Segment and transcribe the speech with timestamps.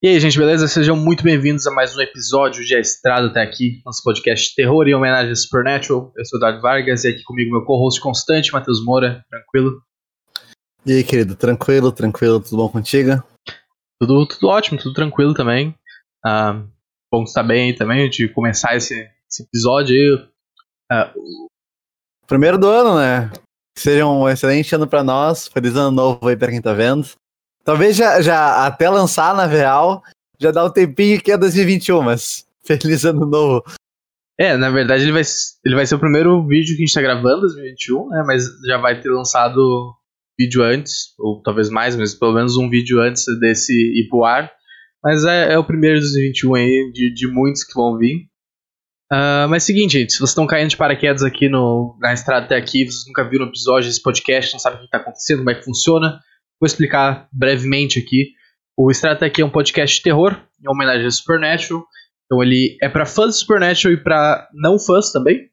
[0.00, 0.68] E aí, gente, beleza?
[0.68, 4.86] Sejam muito bem-vindos a mais um episódio de A Estrada até aqui, nosso podcast Terror
[4.86, 6.12] em homenagem a Supernatural.
[6.16, 9.24] Eu sou o Eduardo Vargas e aqui comigo meu co-host constante, Matheus Moura.
[9.28, 9.82] Tranquilo?
[10.86, 11.34] E aí, querido?
[11.34, 13.24] Tranquilo, tranquilo, tudo bom contigo?
[14.00, 15.74] Tudo, tudo ótimo, tudo tranquilo também.
[16.24, 16.62] Ah,
[17.12, 18.94] bom estar bem aí também, de começar esse,
[19.28, 20.28] esse episódio aí.
[20.92, 21.12] Ah,
[22.28, 23.32] Primeiro do ano, né?
[23.74, 25.48] Que seja um excelente ano pra nós.
[25.48, 27.08] Feliz ano novo aí pra quem tá vendo.
[27.68, 30.02] Talvez já, já até lançar na real,
[30.40, 33.62] já dá um tempinho que é 2021, mas feliz ano novo.
[34.40, 35.20] É, na verdade ele vai,
[35.62, 38.24] ele vai ser o primeiro vídeo que a gente tá gravando, 2021, né?
[38.26, 39.92] Mas já vai ter lançado
[40.40, 44.50] vídeo antes, ou talvez mais, mas pelo menos um vídeo antes desse ir pro ar.
[45.04, 48.30] Mas é, é o primeiro de 2021 aí, de, de muitos que vão vir.
[49.12, 52.56] Uh, mas seguinte, gente, se vocês estão caindo de paraquedas aqui no, na estrada até
[52.56, 55.50] aqui, vocês nunca viram um episódio desse podcast, não sabem o que está acontecendo, como
[55.50, 56.18] é que funciona,
[56.60, 58.32] Vou explicar brevemente aqui.
[58.76, 61.84] O Strata aqui é um podcast de terror, em homenagem a Supernatural.
[62.26, 65.48] Então ele é para fãs de Supernatural e para não fãs também.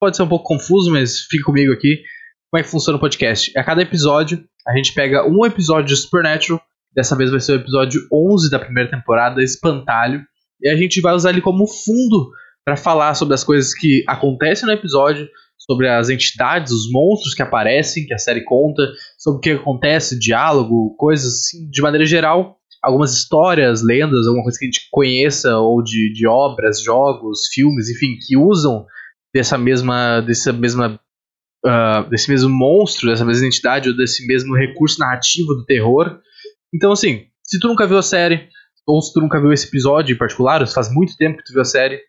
[0.00, 2.02] Pode ser um pouco confuso, mas fique comigo aqui.
[2.50, 3.56] Como é que funciona o podcast?
[3.58, 6.62] A cada episódio, a gente pega um episódio de Supernatural.
[6.94, 10.24] Dessa vez vai ser o episódio 11 da primeira temporada, Espantalho.
[10.62, 12.30] E a gente vai usar ele como fundo
[12.64, 15.28] para falar sobre as coisas que acontecem no episódio,
[15.64, 18.86] sobre as entidades, os monstros que aparecem, que a série conta,
[19.18, 24.58] sobre o que acontece, diálogo, coisas assim, de maneira geral, algumas histórias, lendas, alguma coisa
[24.58, 28.84] que a gente conheça, ou de, de obras, jogos, filmes, enfim, que usam
[29.34, 31.00] dessa mesma, dessa mesma,
[31.64, 36.20] uh, desse mesmo monstro, dessa mesma entidade, ou desse mesmo recurso narrativo do terror.
[36.74, 38.48] Então, assim, se tu nunca viu a série,
[38.86, 41.44] ou se tu nunca viu esse episódio em particular, ou se faz muito tempo que
[41.44, 42.00] tu viu a série,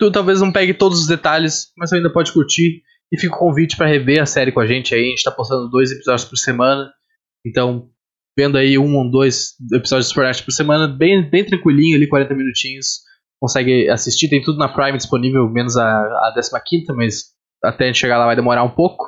[0.00, 2.82] Tu talvez não pegue todos os detalhes, mas ainda pode curtir.
[3.12, 5.04] E fica o convite para rever a série com a gente aí.
[5.04, 6.90] A gente tá postando dois episódios por semana.
[7.46, 7.90] Então,
[8.38, 12.34] vendo aí um ou dois episódios de Supernatural por semana, bem, bem tranquilinho ali, 40
[12.34, 13.00] minutinhos.
[13.38, 17.24] Consegue assistir, tem tudo na Prime disponível, menos a, a 15, mas
[17.62, 19.04] até a gente chegar lá vai demorar um pouco.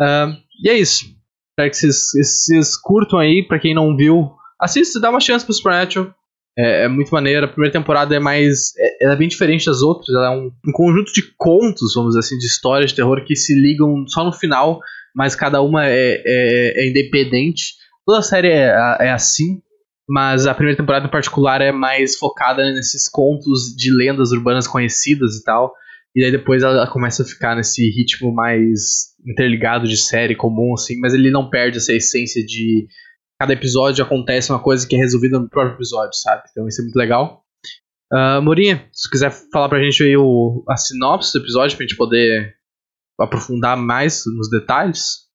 [0.00, 0.34] Uh,
[0.64, 1.04] e é isso.
[1.50, 3.46] Espero que vocês, vocês curtam aí.
[3.46, 6.12] Pra quem não viu, assista, dá uma chance pro Supernatural.
[6.58, 7.46] É, é, muito maneira.
[7.46, 8.72] A primeira temporada é mais.
[8.76, 10.08] É, ela é bem diferente das outras.
[10.08, 13.36] Ela é um, um, conjunto de contos, vamos dizer assim, de histórias de terror que
[13.36, 14.80] se ligam só no final,
[15.14, 17.74] mas cada uma é, é, é independente.
[18.04, 19.60] Toda a série é, é, assim,
[20.08, 25.36] mas a primeira temporada em particular é mais focada nesses contos de lendas urbanas conhecidas
[25.36, 25.72] e tal.
[26.16, 30.98] E aí depois ela começa a ficar nesse ritmo mais interligado de série comum, assim,
[30.98, 32.88] mas ele não perde essa essência de
[33.40, 36.42] cada episódio acontece uma coisa que é resolvida no próprio episódio, sabe?
[36.50, 37.44] Então isso é muito legal.
[38.12, 41.96] Uh, Morinha, se quiser falar pra gente aí o, a sinopse do episódio pra gente
[41.96, 42.56] poder
[43.20, 45.28] aprofundar mais nos detalhes.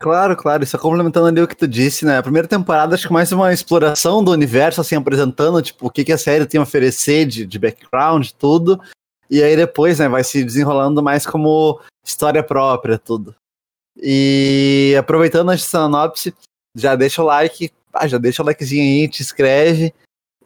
[0.00, 2.18] Claro, claro, é complementando ali o que tu disse, né?
[2.18, 6.04] A primeira temporada acho que mais uma exploração do universo, assim, apresentando, tipo, o que,
[6.04, 8.80] que a série tem a oferecer de, de background, tudo.
[9.28, 13.34] E aí depois, né, vai se desenrolando mais como história própria, tudo.
[14.00, 16.32] E aproveitando a sinopse,
[16.78, 19.92] já deixa o like, ah, já deixa o likezinho aí, te inscreve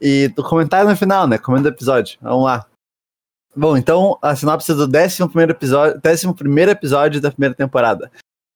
[0.00, 1.38] e do comentário no final, né?
[1.38, 2.19] Comenta o episódio.
[2.20, 2.66] Vamos lá.
[3.54, 8.10] Bom, então a sinopse do 11 episódio, 11 episódio da primeira temporada.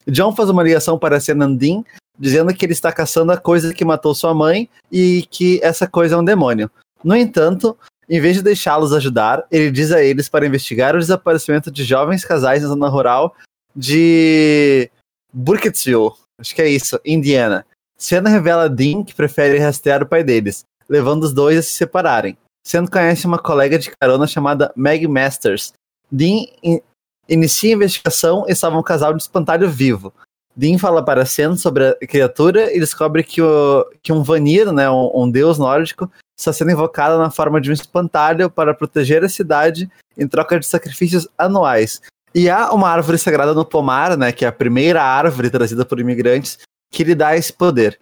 [0.08, 1.84] John faz uma ligação para Senandin,
[2.18, 6.14] dizendo que ele está caçando a coisa que matou sua mãe e que essa coisa
[6.14, 6.70] é um demônio.
[7.04, 7.76] No entanto,
[8.08, 12.24] em vez de deixá-los ajudar, ele diz a eles para investigar o desaparecimento de jovens
[12.24, 13.34] casais na zona rural
[13.74, 14.90] de
[15.32, 17.66] Burkittsville, Acho que é isso, Indiana.
[17.96, 21.72] Senna revela a Dean que prefere rastrear o pai deles, levando os dois a se
[21.72, 22.36] separarem.
[22.64, 25.72] Senna conhece uma colega de carona chamada Meg Masters.
[26.10, 26.80] Dean in
[27.28, 30.12] inicia a investigação e salva um casal de espantalho vivo.
[30.54, 34.88] Dean fala para Senna sobre a criatura e descobre que, o, que um Vanir, né,
[34.88, 39.28] um, um deus nórdico, está sendo invocado na forma de um espantalho para proteger a
[39.28, 42.00] cidade em troca de sacrifícios anuais,
[42.36, 45.98] e há uma árvore sagrada no pomar, né, que é a primeira árvore trazida por
[45.98, 46.58] imigrantes,
[46.92, 47.98] que lhe dá esse poder.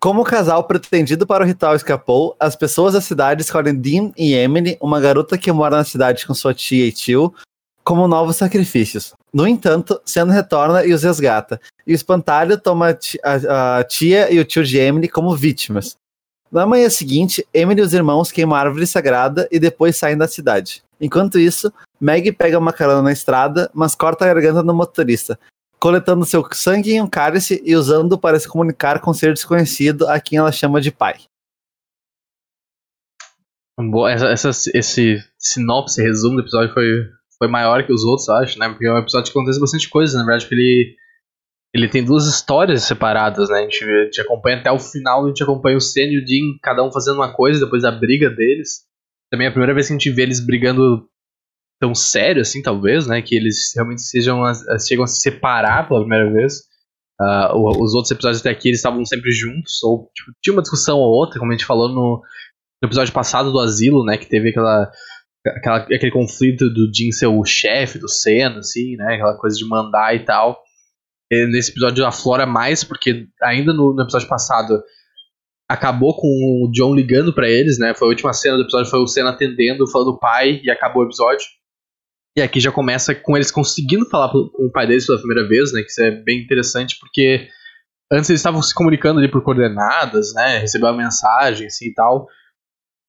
[0.00, 4.32] Como o casal pretendido para o ritual escapou, as pessoas da cidade escolhem Dean e
[4.32, 7.34] Emily, uma garota que mora na cidade com sua tia e tio,
[7.84, 9.12] como novos sacrifícios.
[9.30, 14.46] No entanto, Senna retorna e os resgata, e o espantalho toma a tia e o
[14.46, 15.94] tio de Emily como vítimas.
[16.50, 20.26] Na manhã seguinte, Emily e os irmãos queimam a árvore sagrada e depois saem da
[20.26, 20.82] cidade.
[20.98, 21.70] Enquanto isso,
[22.04, 25.40] Meg pega uma carona na estrada, mas corta a garganta do motorista,
[25.80, 30.06] coletando seu sangue em um cálice e usando para se comunicar com um ser desconhecido
[30.06, 31.16] a quem ela chama de pai.
[34.10, 36.86] Essa, essa, esse sinopse, resumo do episódio foi,
[37.38, 38.68] foi maior que os outros, acho, né?
[38.68, 40.96] Porque é um episódio que acontece bastante coisa, na verdade, porque ele,
[41.72, 43.60] ele tem duas histórias separadas, né?
[43.60, 46.26] A gente, a gente acompanha até o final, a gente acompanha o Sen e o
[46.26, 48.82] Jin, cada um fazendo uma coisa, depois a briga deles.
[49.30, 51.08] Também é a primeira vez que a gente vê eles brigando
[51.80, 53.20] tão sério assim, talvez, né?
[53.22, 54.42] Que eles realmente sejam
[54.86, 56.62] chegam a se separar pela primeira vez.
[57.20, 60.98] Uh, os outros episódios até aqui eles estavam sempre juntos, ou tipo, tinha uma discussão
[60.98, 62.20] ou outra, como a gente falou no,
[62.82, 64.16] no episódio passado do Asilo, né?
[64.18, 64.90] Que teve aquela,
[65.46, 69.14] aquela aquele conflito do Jin ser o chefe do Sen, assim, né?
[69.14, 70.64] Aquela coisa de mandar e tal
[71.48, 74.82] nesse episódio aflora mais, porque ainda no, no, episódio passado
[75.68, 77.94] acabou com o John ligando para eles, né?
[77.94, 81.06] Foi a última cena do episódio, foi o Senna atendendo, falando pai, e acabou o
[81.06, 81.44] episódio.
[82.36, 85.72] E aqui já começa com eles conseguindo falar com o pai deles pela primeira vez,
[85.72, 85.82] né?
[85.82, 87.48] Que isso é bem interessante, porque
[88.12, 90.58] antes eles estavam se comunicando ali por coordenadas, né?
[90.58, 92.26] Recebeu uma mensagem, assim e tal.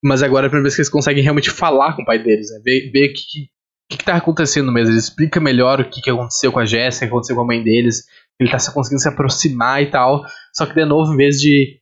[0.04, 2.51] Mas agora é a primeira vez que eles conseguem realmente falar com o pai deles,
[2.51, 2.60] né?
[2.63, 4.92] Ver, ver que, o que, está acontecendo mesmo.
[4.92, 7.48] Ele explica melhor o que, que aconteceu com a Jéssica, o que aconteceu com a
[7.48, 8.04] mãe deles.
[8.39, 10.24] Ele está conseguindo se aproximar e tal.
[10.54, 11.80] Só que, de novo, em vez de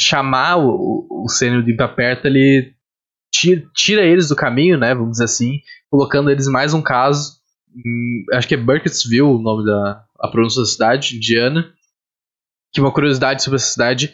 [0.00, 2.75] chamar o, o Senhor de pra perto, ele
[3.36, 4.94] tira, tira, eles do caminho, né?
[4.94, 5.60] Vamos dizer assim,
[5.90, 7.36] colocando eles mais um caso.
[7.74, 11.70] Em, acho que é Burkittsville o nome da a pronúncia da cidade, Indiana.
[12.72, 14.12] Que uma curiosidade sobre essa cidade,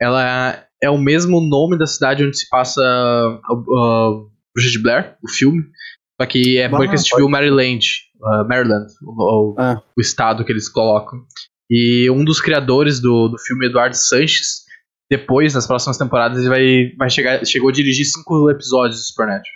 [0.00, 5.16] ela é o mesmo nome da cidade onde se passa uh, uh, Bruxa de Blair,
[5.22, 5.62] o filme.
[6.20, 7.84] Só que é Burkittsville, Maryland,
[8.20, 9.82] uh, Maryland, o, ah.
[9.96, 11.20] o, estado que eles colocam.
[11.70, 14.64] E um dos criadores do, do filme, Eduardo Sanches,
[15.12, 19.54] depois, nas próximas temporadas, ele vai, vai chegar, chegou a dirigir cinco episódios do Supernatural.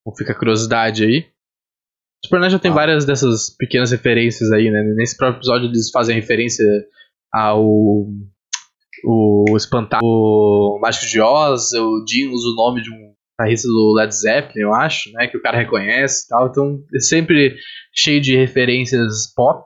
[0.00, 1.20] Então fica a curiosidade aí.
[1.20, 2.74] O Supernatural tem ah.
[2.74, 4.82] várias dessas pequenas referências aí, né?
[4.96, 6.64] Nesse próprio episódio eles fazem referência
[7.32, 7.62] ao
[9.04, 13.94] o Espantalho, o Mágico de Oz, o Jim usa o nome de um guitarrista do
[13.96, 15.28] Led Zeppelin, eu acho, né?
[15.28, 16.48] Que o cara reconhece e tal.
[16.48, 17.56] Então, é sempre
[17.94, 19.64] cheio de referências pop.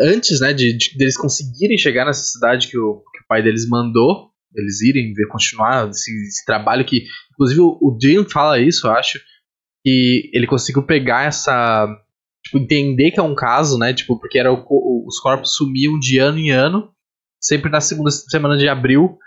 [0.00, 4.80] Antes, né, de, de deles conseguirem chegar nessa cidade que o pai deles mandou, eles
[4.80, 9.18] irem ver, continuar esse, esse trabalho que, inclusive, o, o Jim fala isso, eu acho,
[9.84, 11.86] que ele conseguiu pegar essa.
[12.44, 13.92] Tipo, entender que é um caso, né?
[13.92, 16.90] Tipo, porque era o, os corpos sumiam de ano em ano,
[17.40, 19.18] sempre na segunda semana de abril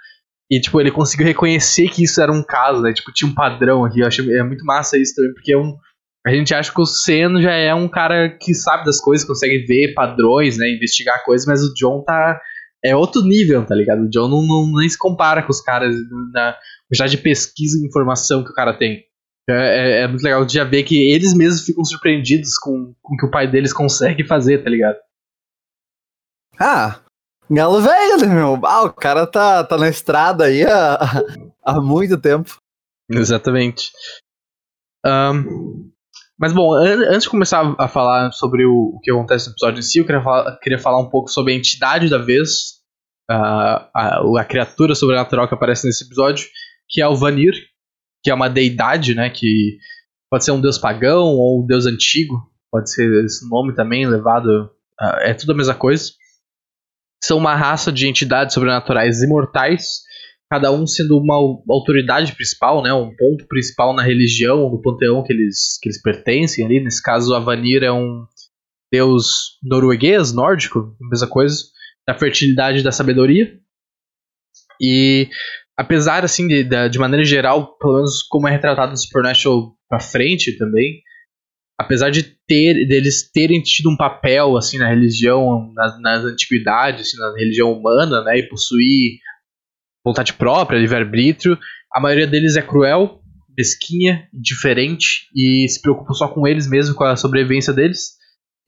[0.52, 2.92] e, tipo, ele conseguiu reconhecer que isso era um caso, né?
[2.92, 4.00] Tipo, tinha um padrão aqui.
[4.00, 5.78] Eu acho é muito massa isso também, porque é um,
[6.26, 9.66] a gente acha que o Sen já é um cara que sabe das coisas, consegue
[9.68, 10.68] ver padrões, né?
[10.70, 12.40] Investigar coisas, mas o John tá.
[12.84, 14.04] É outro nível, tá ligado?
[14.04, 15.96] O John não, não nem se compara com os caras
[16.34, 19.04] na quantidade de pesquisa e informação que o cara tem.
[19.50, 23.16] É, é, é, muito legal de já ver que eles mesmos ficam surpreendidos com, com
[23.16, 24.98] o que o pai deles consegue fazer, tá ligado?
[26.60, 27.02] Ah,
[27.52, 28.60] Galo velho, né, meu?
[28.64, 31.00] Ah, o cara tá, tá na estrada aí há,
[31.66, 32.58] há muito tempo.
[33.10, 33.92] Exatamente.
[35.04, 35.92] Um,
[36.40, 39.84] mas bom, an antes de começar a falar sobre o, que acontece no episódio em
[39.84, 42.80] si, eu queria falar, queria falar um pouco sobre a entidade da vez,
[43.30, 46.48] uh, a, a criatura sobrenatural que aparece nesse episódio,
[46.88, 47.54] que é o Vanir,
[48.24, 49.30] que é uma deidade, né?
[49.30, 49.78] Que
[50.30, 52.42] pode ser um deus pagão ou um deus antigo,
[52.72, 54.72] pode ser esse nome também levado.
[55.22, 56.12] É tudo a mesma coisa
[57.24, 60.02] são uma raça de entidades sobrenaturais imortais,
[60.50, 61.36] cada um sendo uma
[61.70, 66.66] autoridade principal, né, um ponto principal na religião, no panteão que eles, que eles pertencem
[66.66, 66.80] ali.
[66.80, 68.26] Nesse caso, a Vanir é um
[68.92, 71.64] deus norueguês, nórdico, mesma coisa,
[72.08, 73.60] da fertilidade e da sabedoria.
[74.82, 75.30] E
[75.78, 80.58] apesar, assim, de, de maneira geral, pelo menos como é retratado no Supernatural pra frente
[80.58, 81.04] também,
[81.80, 87.18] apesar de ter deles terem tido um papel assim na religião nas, nas antiguidades assim,
[87.18, 89.20] na religião humana né e possuir
[90.06, 91.58] vontade própria livre-arbítrio.
[91.94, 93.20] A maioria deles é cruel
[93.60, 98.12] mesquinha diferente e se preocupa só com eles mesmo com a sobrevivência deles.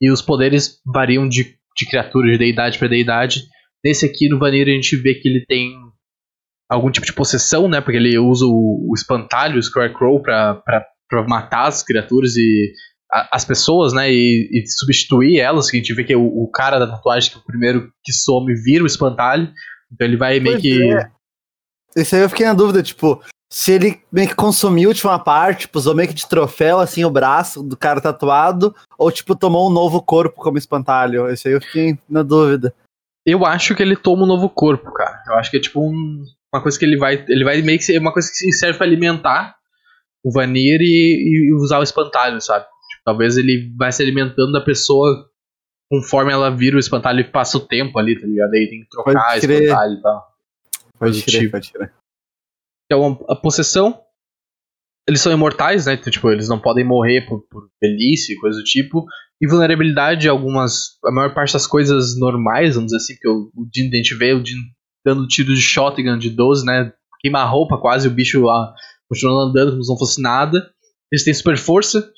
[0.00, 3.42] E os poderes variam de, de criatura de deidade para deidade.
[3.82, 5.72] Nesse aqui no Vanir a gente vê que ele tem
[6.68, 7.80] algum tipo de possessão né?
[7.80, 10.62] Porque ele usa o, o espantalho o Scarecrow para
[11.26, 12.72] matar as criaturas e
[13.30, 16.78] as pessoas, né, e, e, substituir elas, que a gente vê que o, o, cara
[16.78, 19.52] da tatuagem, que é o primeiro que some, vira o espantalho,
[19.92, 20.82] então ele vai meio pois que...
[20.82, 21.10] É.
[21.96, 23.22] Isso aí eu fiquei na dúvida, tipo,
[23.52, 27.04] se ele meio que consumiu a última parte, tipo, usou meio que de troféu, assim,
[27.04, 31.30] o braço do cara tatuado, ou, tipo, tomou um novo corpo como espantalho.
[31.30, 32.74] Isso aí eu fiquei na dúvida.
[33.26, 35.22] Eu acho que ele toma um novo corpo, cara.
[35.28, 37.24] Eu acho que é, tipo, um, uma coisa que ele vai...
[37.28, 39.54] Ele vai meio que ser uma coisa que serve pra alimentar
[40.24, 42.64] o Vanir e, e usar o espantalho, sabe?
[43.04, 45.28] Talvez ele vai se alimentando da pessoa
[45.90, 48.54] conforme ela vira o espantalho e passa o tempo ali, tá ligado?
[48.54, 50.31] Aí tem que trocar o espantalho e tal.
[51.06, 51.50] Pode crer, tipo.
[51.52, 51.94] pode crer.
[52.86, 54.02] Então, a possessão
[55.08, 55.94] eles são imortais, né?
[55.94, 59.04] Então, tipo, eles não podem morrer por, por velhice e coisa do tipo.
[59.40, 60.98] E vulnerabilidade, algumas.
[61.04, 64.14] A maior parte das coisas normais, vamos dizer assim, porque o, o Jin, a gente
[64.14, 64.56] vê o Jin
[65.04, 66.92] dando tiro de shotgun de 12, né?
[67.20, 68.72] Queima a roupa quase, o bicho lá
[69.08, 70.70] continuando andando como se não fosse nada.
[71.10, 72.08] Eles têm super força.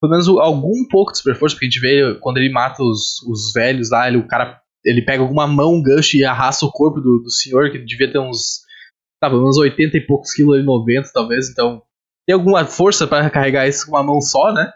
[0.00, 3.22] Pelo menos algum pouco de super força, porque a gente vê quando ele mata os,
[3.28, 6.70] os velhos lá, ele, o cara ele pega alguma mão, um gancho e arrasta o
[6.70, 8.60] corpo do, do senhor, que devia ter uns.
[9.20, 11.82] Tá, uns 80 e poucos quilos, 90 talvez, então
[12.26, 14.72] tem alguma força para carregar isso com uma mão só, né?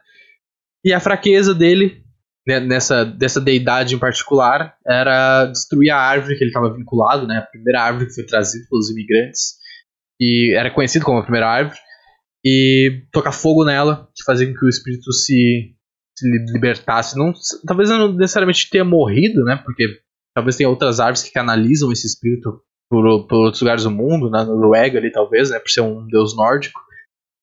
[0.84, 2.02] E a fraqueza dele,
[2.46, 7.38] né, nessa dessa deidade em particular, era destruir a árvore que ele estava vinculado, né?
[7.38, 9.54] A primeira árvore que foi trazida pelos imigrantes.
[10.20, 11.78] E era conhecido como a primeira árvore.
[12.44, 15.73] E tocar fogo nela, que fazia com que o espírito se,
[16.16, 17.16] se libertasse.
[17.18, 17.32] Não,
[17.66, 19.56] talvez não necessariamente tenha morrido, né?
[19.64, 19.86] Porque
[20.34, 24.44] talvez tenha outras árvores que canalizam esse espírito por, por outros lugares do mundo, na
[24.44, 25.58] Noruega ali talvez, né?
[25.58, 26.84] Por ser um deus nórdico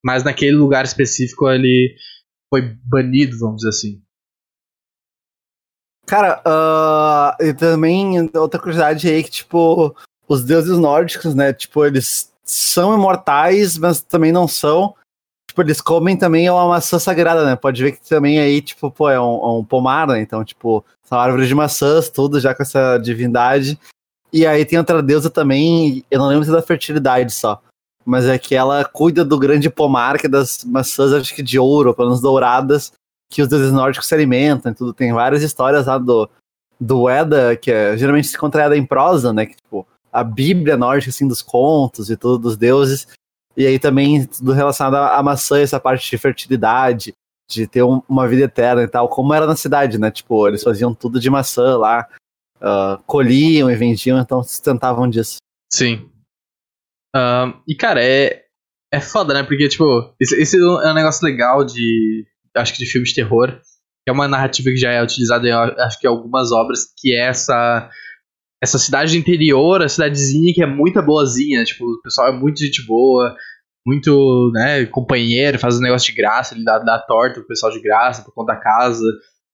[0.04, 1.94] mas naquele lugar específico ele
[2.52, 4.02] foi banido, vamos dizer assim.
[6.06, 9.96] Cara, uh, e também outra curiosidade aí que, tipo,
[10.28, 14.94] os deuses nórdicos, né, tipo, eles são imortais, mas também não são.
[15.52, 17.56] Tipo, eles comem também uma maçã sagrada, né?
[17.56, 20.20] Pode ver que também aí, tipo, pô, é um, é um pomar, né?
[20.22, 23.78] Então, tipo, são árvores de maçãs, tudo já com essa divindade.
[24.32, 27.60] E aí tem outra deusa também, eu não lembro se é da fertilidade só
[28.04, 31.58] mas é que ela cuida do grande pomar, que é das maçãs, acho que de
[31.58, 32.92] ouro, pelo menos douradas,
[33.30, 34.92] que os deuses nórdicos se alimentam e tudo.
[34.92, 36.28] Tem várias histórias lá do,
[36.80, 39.46] do Eda, que é, geralmente se encontra Eda em prosa, né?
[39.46, 43.06] Que, tipo, a Bíblia nórdica, assim, dos contos e tudo, dos deuses.
[43.56, 47.12] E aí também tudo relacionado à maçã, essa parte de fertilidade,
[47.50, 50.10] de ter um, uma vida eterna e tal, como era na cidade, né?
[50.10, 52.08] Tipo, eles faziam tudo de maçã lá,
[52.56, 55.36] uh, colhiam e vendiam, então sustentavam disso.
[55.70, 56.08] Sim.
[57.14, 58.44] Uh, e, cara, é,
[58.92, 59.42] é foda, né?
[59.42, 62.26] Porque, tipo, esse, esse, é um negócio legal de.
[62.56, 63.60] Acho que de filmes de terror.
[64.04, 67.28] Que é uma narrativa que já é utilizada em acho que algumas obras, que é
[67.28, 67.88] essa.
[68.62, 72.86] Essa cidade interior, a cidadezinha que é muito boazinha, tipo, o pessoal é muito gente
[72.86, 73.34] boa,
[73.84, 77.80] muito, né, companheiro, faz um negócio de graça, ele dá, dá torta pro pessoal de
[77.80, 79.04] graça, por conta da casa.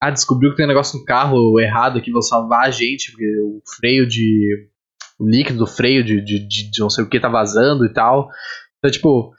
[0.01, 3.27] Ah, descobriu que tem um negócio no carro errado aqui, vão salvar a gente, porque
[3.41, 4.69] o freio de
[5.19, 7.93] o líquido do freio de, de, de, de, não sei o que tá vazando e
[7.93, 8.29] tal.
[8.79, 9.33] Então, tipo, o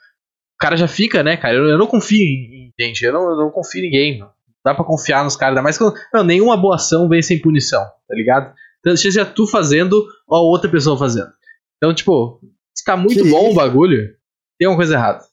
[0.60, 1.56] cara já fica, né, cara?
[1.56, 4.32] Eu, eu não confio em, em, gente, eu não, eu não confio em ninguém, mano.
[4.66, 5.84] Dá pra confiar nos caras, ainda mais que
[6.14, 8.54] não, nenhuma boa ação vem sem punição, tá ligado?
[8.80, 11.32] Então, seja tu fazendo ou outra pessoa fazendo.
[11.78, 12.40] Então, tipo,
[12.76, 14.16] se tá muito que bom o bagulho,
[14.58, 15.26] tem uma coisa errada.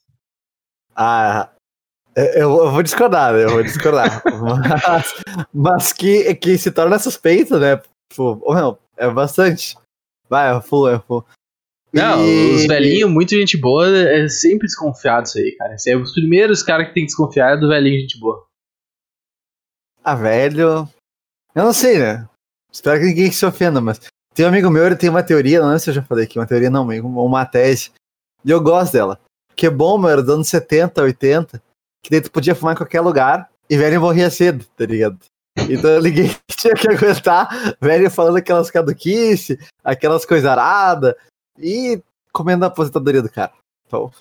[0.95, 1.49] Ah,
[2.15, 3.43] eu, eu vou discordar, né?
[3.43, 4.23] Eu vou discordar.
[4.83, 5.13] mas,
[5.53, 7.81] mas que, que se torna suspeito, né?
[8.09, 9.77] Tipo, não, é bastante.
[10.29, 11.23] Vai, é full, é full.
[11.93, 12.55] Não, e...
[12.55, 15.75] os velhinhos, muita gente boa, é sempre desconfiado isso aí, cara.
[15.75, 18.45] Esse é os primeiros caras que tem que desconfiar é do velhinho gente boa.
[20.03, 20.87] Ah, velho.
[21.53, 22.27] Eu não sei, né?
[22.71, 23.99] Espero que ninguém se ofenda, mas.
[24.33, 26.37] Tem um amigo meu, ele tem uma teoria, não sei se eu já falei aqui,
[26.37, 27.91] uma teoria não, uma tese.
[28.45, 29.19] E eu gosto dela.
[29.55, 31.61] Que é bom, mano, dos anos 70, 80,
[32.03, 35.17] que daí tu podia fumar em qualquer lugar e velho morria cedo, tá ligado?
[35.57, 41.15] Então ninguém tinha que aguentar velho falando aquelas caduquice, aquelas coisas aradas
[41.57, 43.51] e comendo a aposentadoria do cara.
[43.87, 44.11] Então,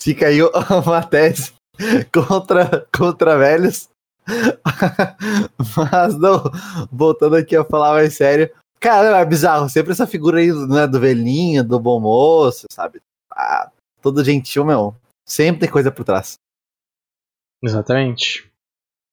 [0.00, 0.38] fica aí
[0.86, 1.52] uma tese
[2.12, 3.88] contra, contra velhos.
[5.76, 6.42] Mas não,
[6.90, 8.50] voltando aqui a falar mais sério.
[8.80, 9.68] Cara, é bizarro.
[9.68, 13.00] Sempre essa figura aí né, do velhinho, do bom moço, sabe?
[13.30, 13.70] Ah,
[14.02, 14.94] todo gentil, meu.
[15.26, 16.34] Sempre tem coisa por trás.
[17.62, 18.50] Exatamente.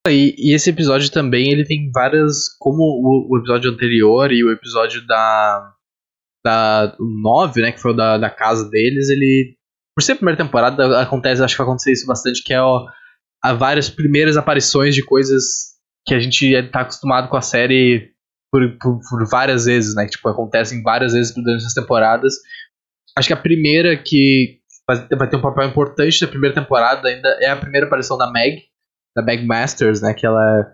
[0.06, 2.48] E, e, esse episódio também ele tem várias.
[2.58, 5.74] Como o, o, episódio anterior e o episódio da.
[6.44, 7.72] Da 9, né?
[7.72, 9.54] Que foi o da, da casa deles, ele.
[9.96, 12.86] Por ser a primeira temporada, acontece, acho que vai acontecer isso bastante, que é ó,
[13.42, 15.72] há várias primeiras aparições de coisas
[16.06, 18.12] que a gente tá acostumado com a série
[18.50, 20.06] por, por, por várias vezes, né?
[20.06, 22.34] Tipo, acontecem várias vezes durante as temporadas.
[23.16, 27.50] Acho que a primeira que vai ter um papel importante da primeira temporada ainda é
[27.50, 28.62] a primeira aparição da Meg
[29.14, 30.14] da Bagmasters, né?
[30.14, 30.60] Que ela.
[30.60, 30.72] É,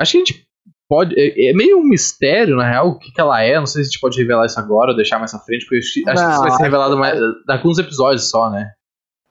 [0.00, 0.46] acho que a gente
[0.88, 1.14] pode.
[1.18, 3.58] É, é, meio um mistério, na real, o que, que ela é.
[3.58, 5.78] Não sei se a gente pode revelar isso agora ou deixar mais à frente, porque
[5.78, 8.72] acho, não, que isso vai ser revelado mais, daqui uns episódios só, né?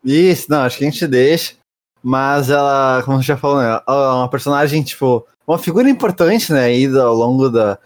[0.03, 1.58] Isso, não, acho que a gente deixa.
[2.01, 3.81] Mas ela, como você já falou, né?
[3.87, 6.65] Ela é uma personagem, tipo, uma figura importante, né?
[6.65, 7.77] Aí ao longo da.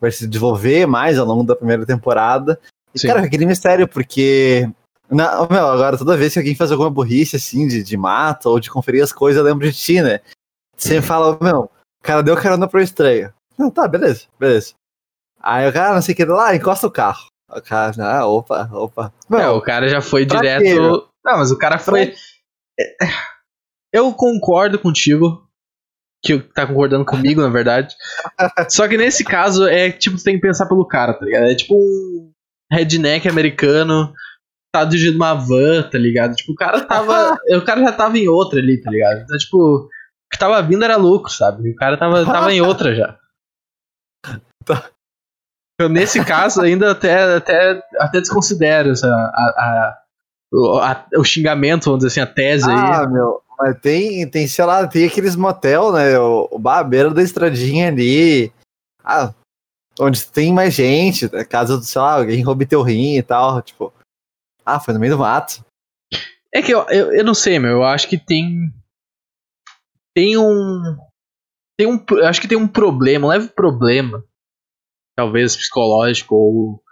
[0.00, 2.58] Vai se desenvolver mais ao longo da primeira temporada.
[2.94, 3.08] E, Sim.
[3.08, 4.70] cara, aquele mistério, porque
[5.10, 8.60] não, meu, agora toda vez que alguém faz alguma burrice assim, de, de mato ou
[8.60, 10.20] de conferir as coisas, eu lembro de ti, né?
[10.76, 13.32] Você fala, meu, o cara deu carona pro estranho.
[13.56, 14.74] Não, tá, beleza, beleza.
[15.40, 17.26] Aí o cara, não sei o que, lá, encosta o carro.
[17.50, 19.12] O cara, ah, opa, opa.
[19.28, 20.62] Meu, é, o cara já foi direto.
[20.62, 20.74] Quê,
[21.24, 22.14] não, mas o cara foi.
[23.92, 25.46] Eu concordo contigo.
[26.20, 27.94] Que tá concordando comigo, na verdade.
[28.68, 31.44] Só que nesse caso é tipo, tu tem que pensar pelo cara, tá ligado?
[31.44, 32.32] É tipo um
[32.72, 34.12] redneck americano
[34.72, 36.34] tá dirigindo uma van, tá ligado?
[36.34, 37.38] Tipo, o cara tava.
[37.50, 39.22] o cara já tava em outra ali, tá ligado?
[39.22, 39.88] Então, tipo, o
[40.30, 41.70] que tava vindo era lucro, sabe?
[41.70, 43.18] O cara tava, tava em outra já.
[44.64, 44.90] Tá.
[45.80, 49.98] Eu, nesse caso, ainda até, até, até desconsidero essa, a, a,
[50.52, 53.08] a, o xingamento, vamos dizer assim, a tese ah, aí.
[53.08, 56.18] meu, mas tem, tem, sei lá, tem aqueles motel, né?
[56.18, 58.52] O, o barbeiro da estradinha ali.
[59.02, 59.34] Ah,
[59.98, 61.44] onde tem mais gente, né?
[61.44, 63.92] caso, sei lá, alguém roube teu rim e tal, tipo.
[64.64, 65.64] Ah, foi no meio do mato.
[66.52, 68.72] É que eu, eu, eu não sei, meu, eu acho que tem.
[70.14, 70.96] Tem um.
[71.76, 72.04] Tem um.
[72.24, 74.24] Acho que tem um problema, um leve problema
[75.18, 76.82] talvez psicológico ou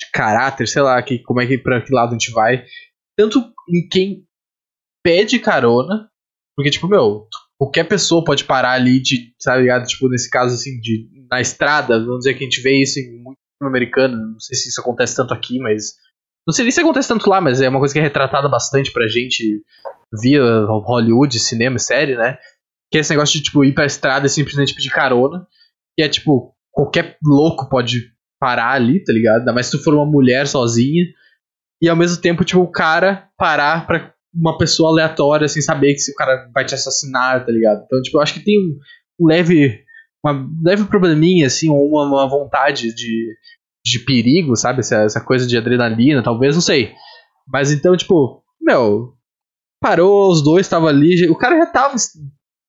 [0.00, 2.64] de caráter, sei lá, que, como é que para que lado a gente vai.
[3.14, 4.25] Tanto em quem
[5.06, 6.10] pede carona,
[6.56, 9.86] porque tipo, meu, qualquer pessoa pode parar ali de, sabe ligado?
[9.86, 13.22] Tipo, nesse caso assim, de na estrada, vamos dizer que a gente vê isso em
[13.22, 15.94] muito filme americano, não sei se isso acontece tanto aqui, mas
[16.44, 18.92] não sei nem se acontece tanto lá, mas é uma coisa que é retratada bastante
[18.92, 19.62] pra gente
[20.20, 22.36] via Hollywood, cinema, série, né?
[22.90, 25.46] Que é esse negócio de tipo ir pra estrada e simplesmente pedir carona,
[25.96, 29.38] que é tipo, qualquer louco pode parar ali, tá ligado?
[29.40, 31.04] Ainda mais se tu for uma mulher sozinha.
[31.80, 36.00] E ao mesmo tempo, tipo, o cara parar pra uma pessoa aleatória sem saber que
[36.00, 37.82] se o cara vai te assassinar, tá ligado?
[37.84, 38.58] Então, tipo, eu acho que tem
[39.18, 39.84] um, leve.
[40.24, 43.32] Uma leve probleminha, assim, ou uma, uma vontade de,
[43.84, 44.80] de perigo, sabe?
[44.80, 46.92] Essa, essa coisa de adrenalina, talvez, não sei.
[47.46, 49.14] Mas então, tipo, meu,
[49.80, 51.28] parou, os dois estavam ali.
[51.30, 51.94] O cara já tava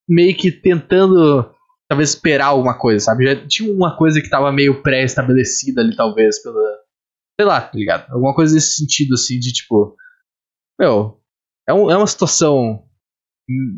[0.08, 1.52] meio que tentando
[1.90, 3.26] talvez esperar alguma coisa, sabe?
[3.26, 6.78] Já tinha uma coisa que tava meio pré-estabelecida ali, talvez, pela.
[7.40, 8.12] Sei lá, tá ligado?
[8.12, 9.96] Alguma coisa nesse sentido, assim, de tipo.
[10.80, 11.20] Meu,
[11.68, 12.84] é, um, é uma situação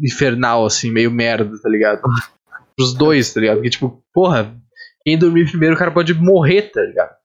[0.03, 2.01] infernal, assim, meio merda, tá ligado?
[2.75, 3.57] Pros dois, tá ligado?
[3.57, 4.55] Porque, tipo, porra,
[5.03, 7.15] quem dormir primeiro, o cara pode morrer, tá ligado?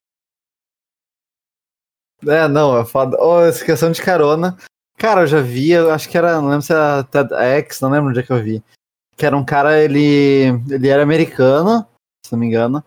[2.26, 3.16] É, não, é foda.
[3.20, 4.56] Oh, essa questão de carona.
[4.96, 8.10] Cara, eu já vi, eu acho que era, não lembro se era TEDx, não lembro
[8.10, 8.62] onde é que eu vi
[9.16, 11.86] que era um cara, ele, ele era americano,
[12.24, 12.84] se não me engano,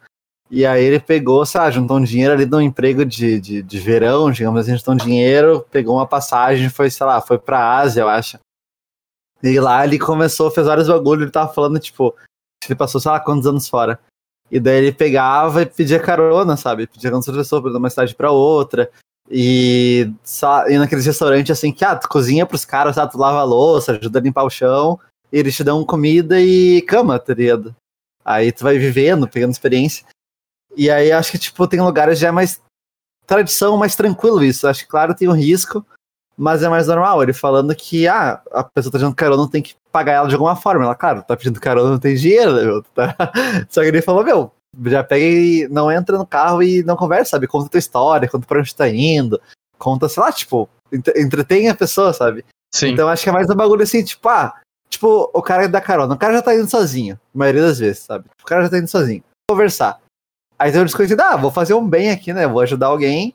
[0.50, 3.80] e aí ele pegou, sabe, juntou um dinheiro ali de um emprego de, de, de
[3.80, 8.02] verão, digamos assim, juntou um dinheiro, pegou uma passagem, foi, sei lá, foi pra Ásia,
[8.02, 8.40] eu acho.
[9.44, 12.16] E lá ele começou, fez vários bagulhos, ele tava falando, tipo,
[12.66, 14.00] ele passou, sei lá, quantos anos fora.
[14.50, 16.88] E daí ele pegava e pedia carona, sabe?
[16.88, 18.90] Pedia carona outra pessoa, de uma cidade pra outra.
[19.30, 20.10] E,
[20.70, 23.12] e naqueles restaurantes assim, que ah, tu cozinha pros caras, sabe?
[23.12, 25.00] Tu lava a louça, ajuda a limpar o chão
[25.32, 27.76] eles te dão comida e cama, tá ligado?
[28.24, 30.06] Aí tu vai vivendo, pegando experiência.
[30.78, 32.62] E aí acho que, tipo, tem lugares já é mais
[33.26, 34.68] tradição, mais tranquilo isso.
[34.68, 35.86] Acho que, claro, tem um risco,
[36.38, 37.22] mas é mais normal.
[37.22, 40.56] Ele falando que, ah, a pessoa tá dando carona, tem que pagar ela de alguma
[40.56, 40.86] forma.
[40.86, 42.84] Ela, claro, tá pedindo carona, não tem dinheiro, né, meu?
[42.84, 43.16] Tá?
[43.70, 44.52] Só que ele falou, meu,
[44.86, 47.48] já pega e não entra no carro e não conversa, sabe?
[47.48, 49.42] Conta a tua história, conta pra onde tá indo,
[49.78, 52.46] conta, sei lá, tipo, entretém a pessoa, sabe?
[52.74, 52.90] Sim.
[52.90, 54.54] Então acho que é mais um bagulho assim, tipo, ah,
[54.90, 56.14] Tipo, o cara dá carona.
[56.14, 58.26] O cara já tá indo sozinho, a maioria das vezes, sabe?
[58.42, 59.24] O cara já tá indo sozinho.
[59.50, 60.00] Conversar.
[60.58, 62.48] Aí tem um desconhecido, ah, vou fazer um bem aqui, né?
[62.48, 63.34] Vou ajudar alguém.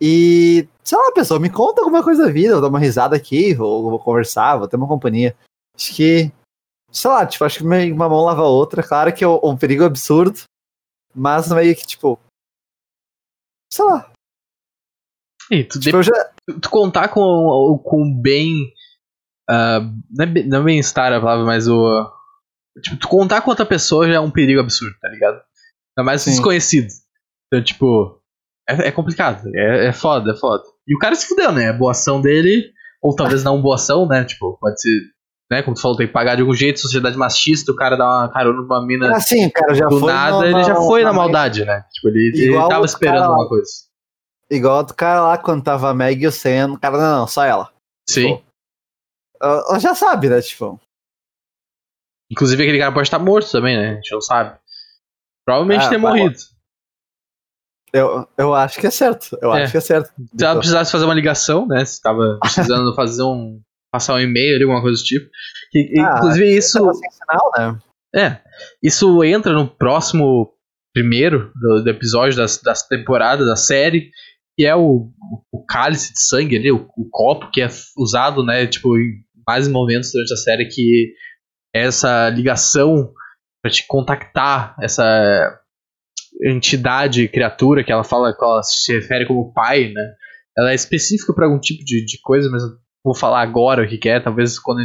[0.00, 3.54] E, sei lá, pessoal, me conta alguma coisa da vida, vou dar uma risada aqui,
[3.54, 5.36] vou, vou conversar, vou ter uma companhia.
[5.74, 6.32] Acho que,
[6.90, 8.82] sei lá, tipo, acho que uma mão lava a outra.
[8.82, 10.40] Claro que é um perigo absurdo,
[11.14, 12.18] mas meio que, tipo,
[13.72, 14.10] sei lá.
[15.50, 16.06] E tu, tipo, de...
[16.06, 16.30] já...
[16.60, 18.72] tu contar com, com bem
[19.50, 22.10] Uh, não, é, não é bem-estar a palavra, mas o.
[22.82, 25.42] Tipo, tu contar com outra pessoa já é um perigo absurdo, tá ligado?
[25.96, 26.30] Ainda mais Sim.
[26.30, 26.88] desconhecido.
[27.46, 28.20] Então, tipo.
[28.68, 29.48] É, é complicado.
[29.54, 30.62] É, é foda, é foda.
[30.86, 31.68] E o cara se fudeu, né?
[31.68, 32.72] A boa ação dele.
[33.02, 34.24] Ou talvez não boa ação, né?
[34.24, 35.00] Tipo, pode ser.
[35.50, 35.62] Né?
[35.62, 38.28] Como tu falou, tem que pagar de algum jeito, sociedade machista, o cara dá uma
[38.30, 39.14] carona numa mina.
[39.14, 41.84] Ah, sim, cara já do foi nada, no, ele já foi na, na maldade, né?
[41.92, 43.70] Tipo, ele, ele tava esperando alguma coisa.
[44.50, 47.26] Igual do cara lá quando tava a Meg e o Sen, o cara, não, não,
[47.26, 47.70] só ela.
[48.08, 48.36] Sim.
[48.36, 48.44] Tipo,
[49.42, 50.40] ela já sabe, né?
[50.40, 50.80] Tipo.
[52.30, 53.90] Inclusive aquele cara pode estar morto também, né?
[53.90, 54.58] A gente não sabe.
[55.44, 56.36] Provavelmente ah, ter morrido.
[57.92, 59.36] Eu, eu acho que é certo.
[59.40, 59.62] Eu é.
[59.62, 60.10] acho que é certo.
[60.36, 61.84] Se ela precisasse fazer uma ligação, né?
[61.84, 63.60] Se tava precisando fazer um.
[63.92, 65.28] passar um e-mail ali, alguma coisa do tipo.
[65.70, 66.78] Que, ah, inclusive isso.
[66.78, 67.78] Sinal, né?
[68.14, 68.40] É.
[68.82, 70.52] Isso entra no próximo
[70.94, 74.10] primeiro do, do episódio das, das temporadas da série
[74.56, 75.10] que é o,
[75.50, 79.66] o cálice de sangue ali, o, o, copo que é usado, né, tipo, em mais
[79.66, 81.14] momentos durante a série que
[81.74, 83.12] é essa ligação
[83.62, 85.58] para te contactar, essa
[86.44, 90.14] entidade, criatura que ela fala que ela se refere como pai, né?
[90.58, 92.62] Ela é específica para algum tipo de, de coisa, mas
[93.04, 94.84] vou falar agora o que, que é, talvez quando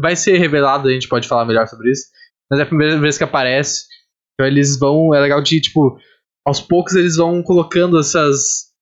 [0.00, 2.04] vai ser revelado a gente pode falar melhor sobre isso.
[2.50, 3.84] Mas é a primeira vez que aparece.
[4.34, 5.14] Então eles vão.
[5.14, 5.96] É legal de, tipo,
[6.46, 8.72] aos poucos eles vão colocando essas.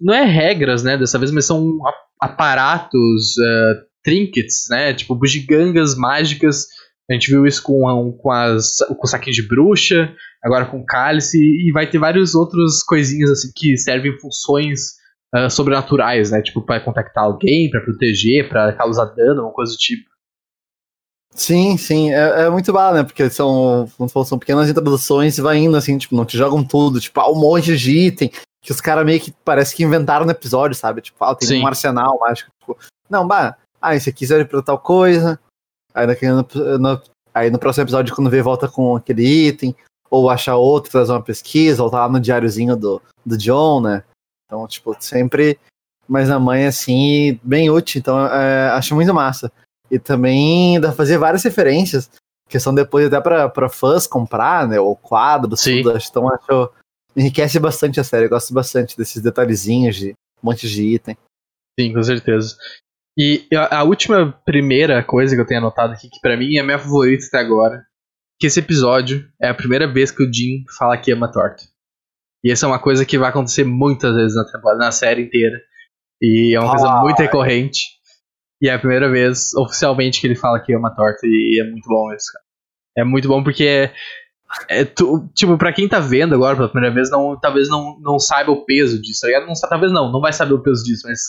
[0.00, 1.78] Não é regras, né, dessa vez, mas são
[2.20, 4.92] aparatos, uh, trinkets, né?
[4.92, 6.66] Tipo, bugigangas mágicas.
[7.08, 11.38] A gente viu isso com, com, as, com o saquinho de bruxa, agora com cálice,
[11.38, 14.96] e vai ter várias outras coisinhas assim que servem funções
[15.34, 16.42] uh, sobrenaturais, né?
[16.42, 20.04] Tipo, para contactar alguém, para proteger, para causar dano, uma coisa do tipo.
[21.32, 23.04] Sim, sim, é, é muito bala, né?
[23.04, 23.86] Porque são,
[24.24, 27.38] são pequenas introduções e vai indo assim, tipo, não te jogam tudo, tipo, ah, um
[27.38, 28.30] monte de item
[28.62, 31.00] que os caras meio que parece que inventaram no episódio, sabe?
[31.00, 31.62] Tipo, ah, tem sim.
[31.62, 32.50] um arsenal mágico.
[32.58, 32.76] Tipo,
[33.08, 35.38] não, bah, ah, esse aqui serve pra tal coisa.
[35.96, 36.46] Aí, daqui no,
[36.78, 39.74] no, aí no próximo episódio, quando vê, volta com aquele item.
[40.10, 44.04] Ou achar outro, trazer uma pesquisa, ou tá lá no diáriozinho do, do John, né?
[44.44, 45.58] Então, tipo, sempre
[46.06, 47.98] mais na mãe, assim, bem útil.
[47.98, 49.50] Então, é, acho muito massa.
[49.90, 52.10] E também dá pra fazer várias referências,
[52.48, 54.78] que são depois até pra, pra fãs comprar, né?
[54.78, 55.82] Ou quadros, Sim.
[55.82, 55.98] tudo.
[55.98, 56.70] Então acho.
[57.16, 58.26] Enriquece bastante a série.
[58.26, 61.16] Eu gosto bastante desses detalhezinhos de um monte de item.
[61.80, 62.56] Sim, com certeza.
[63.18, 66.60] E a, a última primeira coisa que eu tenho anotado aqui, que para mim é
[66.60, 67.82] a minha favorita até agora,
[68.38, 71.62] que esse episódio é a primeira vez que o Jim fala que ama torta.
[72.44, 75.58] E essa é uma coisa que vai acontecer muitas vezes na, na série inteira.
[76.20, 77.80] E é uma coisa ah, muito recorrente.
[78.60, 81.88] E é a primeira vez oficialmente que ele fala que ama torta e é muito
[81.88, 82.44] bom isso, cara.
[82.98, 83.94] É muito bom porque é,
[84.68, 88.18] é tu, tipo, pra quem tá vendo agora pela primeira vez, não, talvez não, não
[88.18, 89.46] saiba o peso disso, tá ligado?
[89.46, 91.20] Não, talvez não, não vai saber o peso disso, mas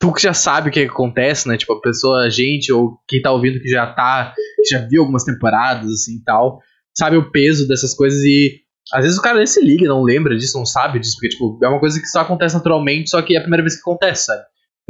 [0.00, 1.56] tu que já sabe o que acontece, né?
[1.56, 5.02] Tipo, a pessoa, a gente, ou quem tá ouvindo que já tá, que já viu
[5.02, 6.58] algumas temporadas, assim e tal,
[6.96, 8.60] sabe o peso dessas coisas e
[8.92, 11.58] às vezes o cara nem se liga, não lembra disso, não sabe disso, porque, tipo,
[11.62, 14.26] é uma coisa que só acontece naturalmente, só que é a primeira vez que acontece,
[14.26, 14.42] sabe?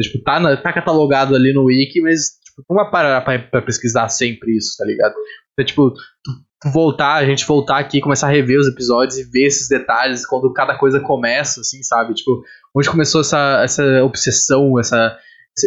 [0.03, 3.63] Tipo, tá, na, tá catalogado ali no wiki, mas tipo, não vai parar pra, pra,
[3.63, 5.15] pesquisar sempre isso, tá ligado?
[5.53, 6.33] Então, tipo, tu,
[6.73, 10.53] voltar, a gente voltar aqui, começar a rever os episódios e ver esses detalhes quando
[10.53, 12.15] cada coisa começa, assim, sabe?
[12.15, 12.43] Tipo,
[12.75, 15.19] onde começou essa, essa obsessão, essa,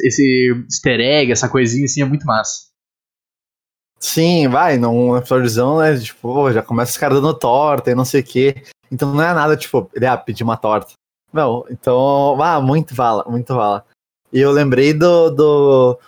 [0.03, 2.67] esse easter egg, essa coisinha, assim, é muito massa.
[3.99, 5.97] Sim, vai, num episódiozão, né?
[5.97, 8.63] Tipo, já começa os caras dando torta e não sei o quê.
[8.91, 10.93] Então não é nada, tipo, ele ah, pedir uma torta.
[11.33, 13.85] Não, então, ah, muito vala, muito vala.
[14.31, 15.29] E eu lembrei do.
[15.29, 15.99] do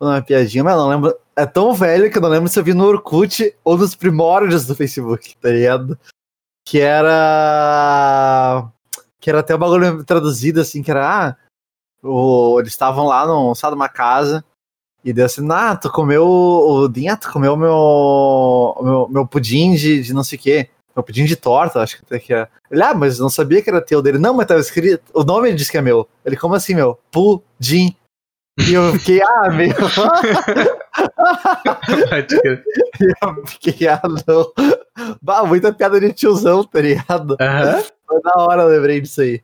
[0.00, 1.16] uma piadinha, mas não lembro.
[1.34, 4.66] É tão velho que eu não lembro se eu vi no Orkut ou nos primórdios
[4.66, 5.98] do Facebook, tá ligado?
[6.64, 8.68] Que era.
[9.20, 11.28] Que era até um bagulho traduzido assim, que era.
[11.28, 11.36] Ah,
[12.02, 14.44] o, eles estavam lá no, sabe, numa casa.
[15.04, 20.02] E deu assim, ah, tu comeu o Dinha, tu comeu meu, meu, meu pudim de,
[20.02, 20.68] de não sei o quê.
[20.94, 22.46] Meu pudim de torta, acho que até que é.
[22.70, 24.18] Ele, ah, mas não sabia que era teu dele.
[24.18, 25.02] Não, mas tava escrito.
[25.14, 26.06] O nome ele disse que é meu.
[26.24, 26.98] Ele, como assim, meu?
[27.10, 27.96] Pudim.
[28.58, 29.68] E eu fiquei, ah, meu.
[33.22, 34.52] eu fiquei, ah, não.
[35.22, 37.30] Bah, muita piada de tiozão, tá ligado?
[37.30, 37.82] Uhum.
[38.06, 39.42] Foi da hora eu lembrei disso aí.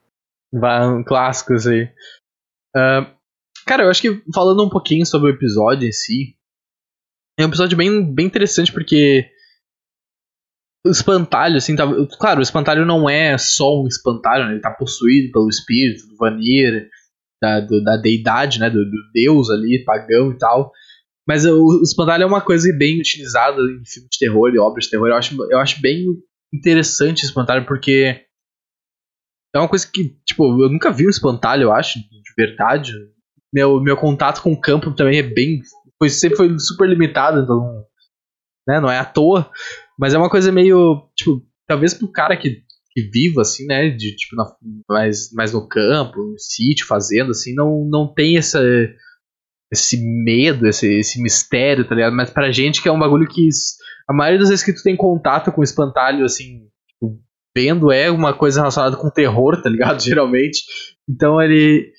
[0.52, 1.84] Bah, um clássico isso aí.
[2.76, 3.06] Uh,
[3.66, 6.36] cara, eu acho que falando um pouquinho sobre o episódio em si,
[7.38, 9.30] é um episódio bem, bem interessante porque
[10.86, 11.84] o espantalho, assim, tá,
[12.18, 16.16] claro, o espantalho não é só um espantalho, né, ele tá possuído pelo espírito do
[16.16, 16.90] Vanir,
[17.40, 20.72] da, do, da deidade, né, do, do, deus ali, pagão e tal.
[21.26, 24.84] Mas o, o espantalho é uma coisa bem utilizada em filmes de terror e obras
[24.84, 25.08] de terror.
[25.08, 26.06] Eu acho, eu acho bem
[26.52, 28.24] interessante o espantalho porque
[29.54, 32.92] é uma coisa que, tipo, eu nunca vi um espantalho, eu acho, de verdade.
[33.52, 35.60] Meu, meu contato com o campo também é bem.
[35.98, 37.84] Foi, sempre foi super limitado, então.
[38.66, 39.50] Né, não é à toa.
[39.98, 41.08] Mas é uma coisa meio.
[41.16, 42.62] Tipo, talvez pro cara que
[43.10, 43.90] viva, assim, né?
[43.90, 44.44] De, tipo, na,
[44.88, 48.60] mais, mais no campo, no sítio, fazendo, assim, não, não tem essa,
[49.72, 52.14] esse medo, esse, esse mistério, tá ligado?
[52.14, 53.48] Mas pra gente que é um bagulho que.
[54.08, 57.20] A maioria das vezes que tu tem contato com o espantalho, assim, tipo,
[57.56, 60.00] vendo é uma coisa relacionada com terror, tá ligado?
[60.02, 60.62] Geralmente.
[61.08, 61.92] Então ele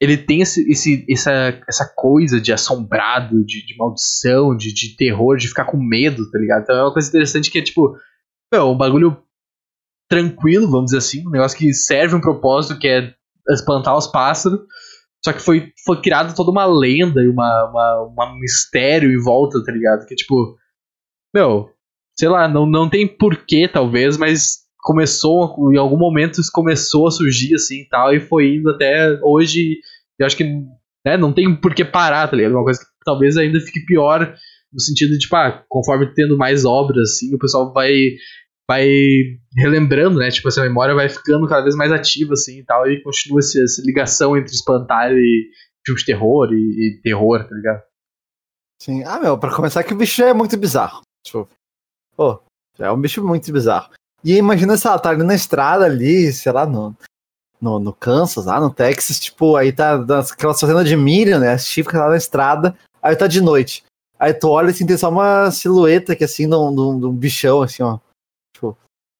[0.00, 5.38] ele tem esse, esse, essa, essa coisa de assombrado, de, de maldição, de, de terror,
[5.38, 6.62] de ficar com medo, tá ligado?
[6.62, 7.96] Então é uma coisa interessante que é tipo,
[8.52, 9.16] meu, um bagulho
[10.08, 13.12] tranquilo, vamos dizer assim, um negócio que serve um propósito que é
[13.50, 14.60] espantar os pássaros,
[15.24, 19.62] só que foi, foi criada toda uma lenda e uma, uma, uma mistério em volta,
[19.64, 20.06] tá ligado?
[20.06, 20.56] Que tipo,
[21.34, 21.70] meu,
[22.16, 27.10] sei lá, não, não tem porquê talvez, mas começou, em algum momento isso começou a
[27.10, 29.80] surgir assim e tal, e foi indo até hoje.
[30.16, 30.44] Eu acho que
[31.04, 32.52] né, não tem por que parar, tá ligado?
[32.52, 34.32] Uma coisa que talvez ainda fique pior,
[34.72, 37.92] no sentido de, tipo, ah, conforme tendo mais obras, assim, o pessoal vai
[38.68, 38.88] vai
[39.56, 40.30] relembrando, né?
[40.30, 43.62] Tipo, essa memória vai ficando cada vez mais ativa, assim, e tal, e continua essa,
[43.62, 45.50] essa ligação entre espantalho e
[45.84, 47.82] filme de terror e, e terror, tá ligado?
[48.82, 49.04] Sim.
[49.04, 51.02] Ah, meu, pra começar que o bicho é muito bizarro.
[51.24, 51.48] Tipo,
[52.16, 52.42] pô,
[52.78, 53.90] já é um bicho muito bizarro.
[54.24, 56.94] E imagina se ela tá ali na estrada ali, sei lá, no,
[57.60, 59.94] no, no Kansas, lá no Texas, tipo, aí tá
[60.32, 61.52] aquela fazenda de milho, né?
[61.52, 63.84] As chifres lá na estrada, aí tá de noite.
[64.18, 67.62] Aí tu olha assim, tem só uma silhueta que assim, de um, de um bichão,
[67.62, 67.98] assim, ó.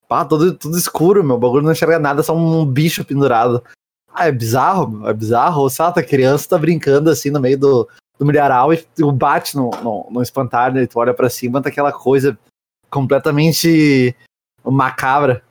[0.08, 1.36] Pá, todo, tudo escuro, meu.
[1.36, 3.62] O bagulho não enxerga nada, só um bicho pendurado.
[4.12, 5.08] Ah, é bizarro, meu.
[5.08, 5.62] É bizarro.
[5.62, 7.88] Ou sei lá, tá criança, tá brincando assim no meio do,
[8.18, 11.68] do milharal e tu bate no, no, no espantalho e tu olha pra cima, tá
[11.68, 12.38] aquela coisa
[12.90, 14.14] completamente
[14.64, 15.42] macabra.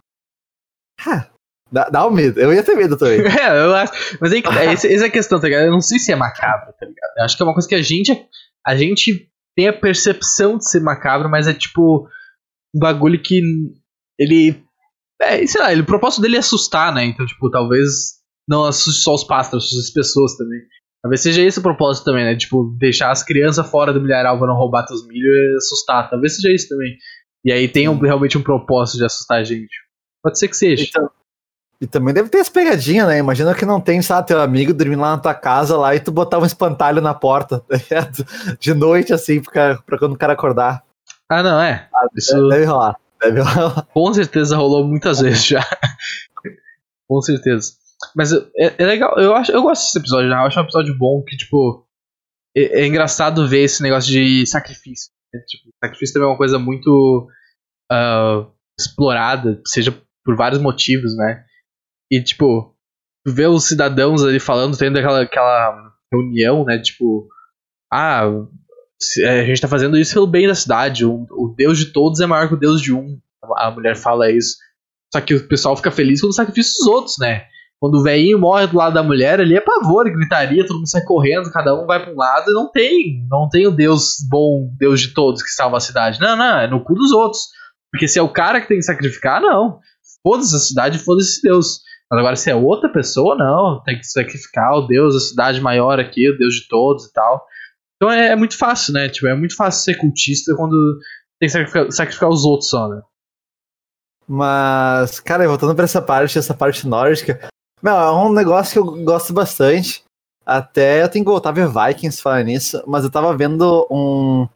[1.71, 2.39] Dá, dá um medo.
[2.39, 3.19] Eu ia ter medo também.
[3.25, 4.17] é, eu acho.
[4.21, 5.65] Mas aí, é, essa é a questão, tá ligado?
[5.65, 7.11] Eu não sei se é macabro, tá ligado?
[7.17, 8.27] Eu acho que é uma coisa que a gente.
[8.65, 12.07] A gente tem a percepção de ser macabro, mas é tipo.
[12.73, 13.41] Um bagulho que.
[14.19, 14.63] Ele.
[15.21, 17.05] É, sei lá, ele, o propósito dele é assustar, né?
[17.05, 18.15] Então, tipo, talvez
[18.47, 20.59] não assuste só os pássaros, assuste as pessoas também.
[21.01, 22.35] Talvez seja esse o propósito também, né?
[22.35, 26.09] Tipo, deixar as crianças fora do milharal pra não roubar teus milho e assustar.
[26.09, 26.97] Talvez seja isso também.
[27.45, 29.73] E aí tem um, realmente um propósito de assustar a gente.
[30.23, 30.83] Pode ser que seja.
[30.83, 31.09] Então,
[31.79, 33.19] e também deve ter as pegadinhas, né?
[33.19, 36.11] Imagina que não tem, sabe, teu amigo dormindo lá na tua casa lá e tu
[36.11, 38.09] botar um espantalho na porta, tá
[38.59, 40.83] De noite, assim, pra, pra quando o cara acordar.
[41.29, 41.87] Ah, não, é.
[41.93, 42.47] Ah, Isso...
[42.47, 42.95] Deve rolar.
[43.21, 43.41] Deve.
[43.93, 45.61] Com certeza rolou muitas vezes já.
[47.07, 47.73] Com certeza.
[48.15, 50.35] Mas é, é, legal, eu, acho, eu gosto desse episódio, né?
[50.35, 51.85] Eu acho um episódio bom que, tipo.
[52.55, 55.11] É, é engraçado ver esse negócio de sacrifício.
[55.33, 55.41] Né?
[55.47, 57.29] Tipo, sacrifício também é uma coisa muito
[57.91, 59.91] uh, explorada, seja
[60.23, 61.45] por vários motivos, né?
[62.11, 62.75] E, tipo,
[63.27, 66.79] ver os cidadãos ali falando, tendo aquela, aquela reunião, né?
[66.79, 67.27] Tipo,
[67.91, 68.27] ah, é,
[69.27, 71.05] a gente tá fazendo isso pelo bem da cidade.
[71.05, 73.19] O, o Deus de todos é maior que o Deus de um.
[73.57, 74.57] A mulher fala isso.
[75.13, 77.43] Só que o pessoal fica feliz quando sacrifica os outros, né?
[77.79, 81.03] Quando o velhinho morre do lado da mulher, ali é pavor, gritaria, todo mundo sai
[81.03, 83.27] correndo, cada um vai pra um lado e não tem.
[83.29, 86.19] Não tem o Deus bom, Deus de todos que salva a cidade.
[86.19, 87.41] Não, não, é no cu dos outros.
[87.91, 89.79] Porque se é o cara que tem que sacrificar, não.
[90.23, 91.81] Foda-se a cidade, foda-se Deus.
[92.09, 93.81] Mas agora, se é outra pessoa, não.
[93.83, 97.45] Tem que sacrificar o Deus da cidade maior aqui, o Deus de todos e tal.
[97.95, 99.09] Então é, é muito fácil, né?
[99.09, 100.99] Tipo, é muito fácil ser cultista quando
[101.39, 103.01] tem que sacrificar, sacrificar os outros só, né?
[104.27, 107.47] Mas, cara, voltando pra essa parte, essa parte nórdica,
[107.81, 110.03] meu, é um negócio que eu gosto bastante.
[110.45, 114.47] Até eu tenho que voltar a ver Vikings falar nisso, mas eu tava vendo um.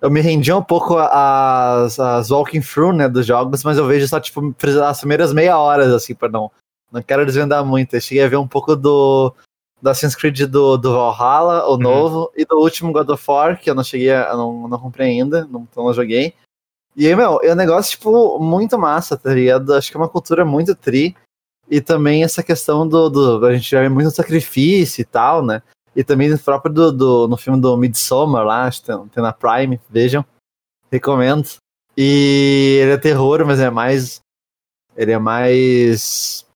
[0.00, 4.08] Eu me rendi um pouco às, às walking through, né, dos jogos, mas eu vejo
[4.08, 6.50] só, tipo, as primeiras meia horas, assim, pra não.
[6.90, 7.94] Não quero desvendar muito.
[7.94, 9.32] Eu cheguei a ver um pouco do,
[9.82, 11.78] do Assassin's Creed do, do Valhalla, o uhum.
[11.78, 14.32] novo, e do último God of War, que eu não cheguei a.
[14.34, 16.34] não, não comprei ainda, não, então não joguei.
[16.94, 19.74] E aí, meu, é um negócio, tipo, muito massa, tá ligado?
[19.74, 21.16] Acho que é uma cultura muito tri.
[21.68, 23.44] E também essa questão do, do.
[23.46, 25.62] A gente já vê muito sacrifício e tal, né?
[25.96, 29.22] E também no próprio do, do, no filme do Midsommar lá, acho que tem, tem
[29.22, 30.24] na Prime, vejam.
[30.90, 31.48] Recomendo.
[31.96, 34.20] E ele é terror, mas é mais.
[34.96, 36.46] Ele é mais.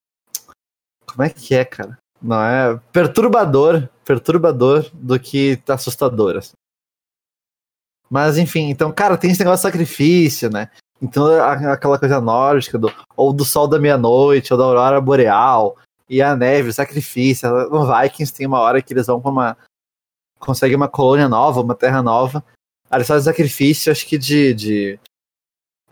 [1.07, 1.99] Como é que é, cara?
[2.21, 2.81] Não é.
[2.93, 3.89] Perturbador.
[4.05, 6.37] Perturbador do que assustador.
[6.37, 6.55] Assim.
[8.09, 10.71] Mas enfim, então, cara, tem esse negócio de sacrifício, né?
[11.01, 11.27] Então,
[11.71, 15.77] aquela coisa nórdica, do, ou do sol da meia-noite, ou da aurora boreal,
[16.09, 17.49] e a neve, o sacrifício.
[17.69, 19.57] No Vikings tem uma hora que eles vão pra uma.
[20.39, 22.43] conseguem uma colônia nova, uma terra nova.
[22.91, 25.01] Aí eles fazem sacrifício, acho que de, de,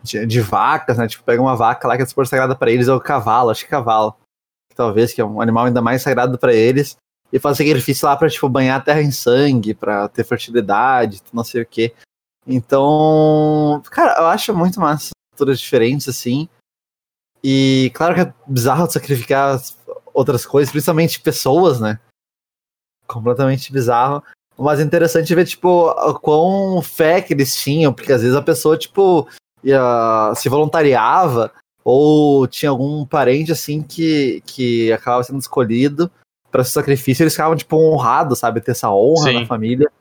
[0.01, 1.07] de, de vacas, né?
[1.07, 3.69] Tipo, pega uma vaca lá que é super sagrada para eles, ou cavalo, acho que
[3.69, 4.15] cavalo.
[4.75, 6.97] Talvez, que é um animal ainda mais sagrado para eles.
[7.31, 11.43] E faz sacrifício lá pra, tipo, banhar a terra em sangue, pra ter fertilidade, não
[11.43, 11.93] sei o que.
[12.45, 16.47] Então, cara, eu acho muito massa culturas diferentes, assim.
[17.43, 19.59] E claro que é bizarro sacrificar
[20.13, 21.99] outras coisas, principalmente pessoas, né?
[23.07, 24.23] Completamente bizarro.
[24.57, 28.77] Mas é interessante ver, tipo, quão fé que eles tinham, porque às vezes a pessoa,
[28.77, 29.27] tipo,
[29.63, 31.51] ia, se voluntariava,
[31.85, 36.11] ou tinha algum parente, assim, que, que acabava sendo escolhido
[36.51, 38.59] para esse sacrifício, eles ficavam, tipo, honrados, sabe?
[38.59, 39.39] Ter essa honra Sim.
[39.41, 39.91] na família.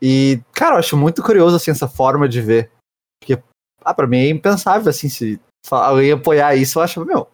[0.00, 2.72] E, cara, eu acho muito curioso, assim, essa forma de ver.
[3.20, 3.42] Porque,
[3.84, 5.38] ah, pra mim é impensável, assim, se
[5.70, 7.28] alguém apoiar isso, eu acho, meu,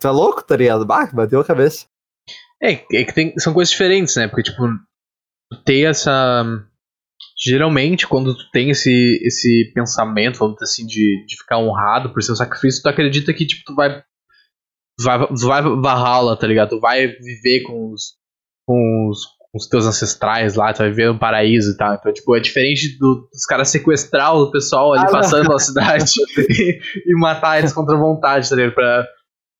[0.00, 0.84] tu é louco, tá ligado?
[0.84, 1.86] Bah, bateu a cabeça.
[2.60, 4.26] É, é que tem, são coisas diferentes, né?
[4.26, 4.62] Porque, tipo,
[5.64, 6.66] ter essa.
[7.40, 12.22] Geralmente, quando tu tem esse, esse pensamento, vamos dizer assim, de, de ficar honrado por
[12.22, 14.02] seu sacrifício, tu acredita que, tipo, tu vai.
[15.00, 16.70] Vai, vai varrá-la, tá ligado?
[16.70, 18.16] Tu vai viver com os,
[18.66, 19.20] com os,
[19.54, 21.94] os teus ancestrais lá, tu vai viver no paraíso e tal.
[21.94, 26.10] Então, tipo, é diferente do, dos caras sequestrar o pessoal ali ah, passando pela cidade
[26.36, 28.74] e, e, matar eles contra vontade, tá ligado?
[28.74, 29.06] Pra,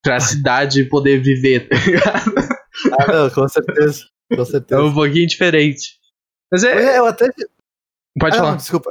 [0.03, 2.59] pra cidade poder viver, tá ligado?
[2.99, 4.05] Ah, não, com certeza.
[4.35, 4.81] Com certeza.
[4.81, 5.99] É um pouquinho diferente.
[6.51, 6.99] Mas é.
[6.99, 7.29] Eu até.
[8.19, 8.51] Pode Ah, falar.
[8.51, 8.91] não, desculpa.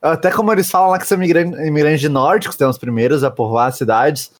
[0.00, 3.68] Até como eles falam lá que são imigrantes, imigrantes nórdicos, tem os primeiros a povoar
[3.68, 4.32] as cidades.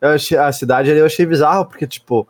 [0.00, 2.28] Eu achei, a cidade ali eu achei bizarro, porque, tipo,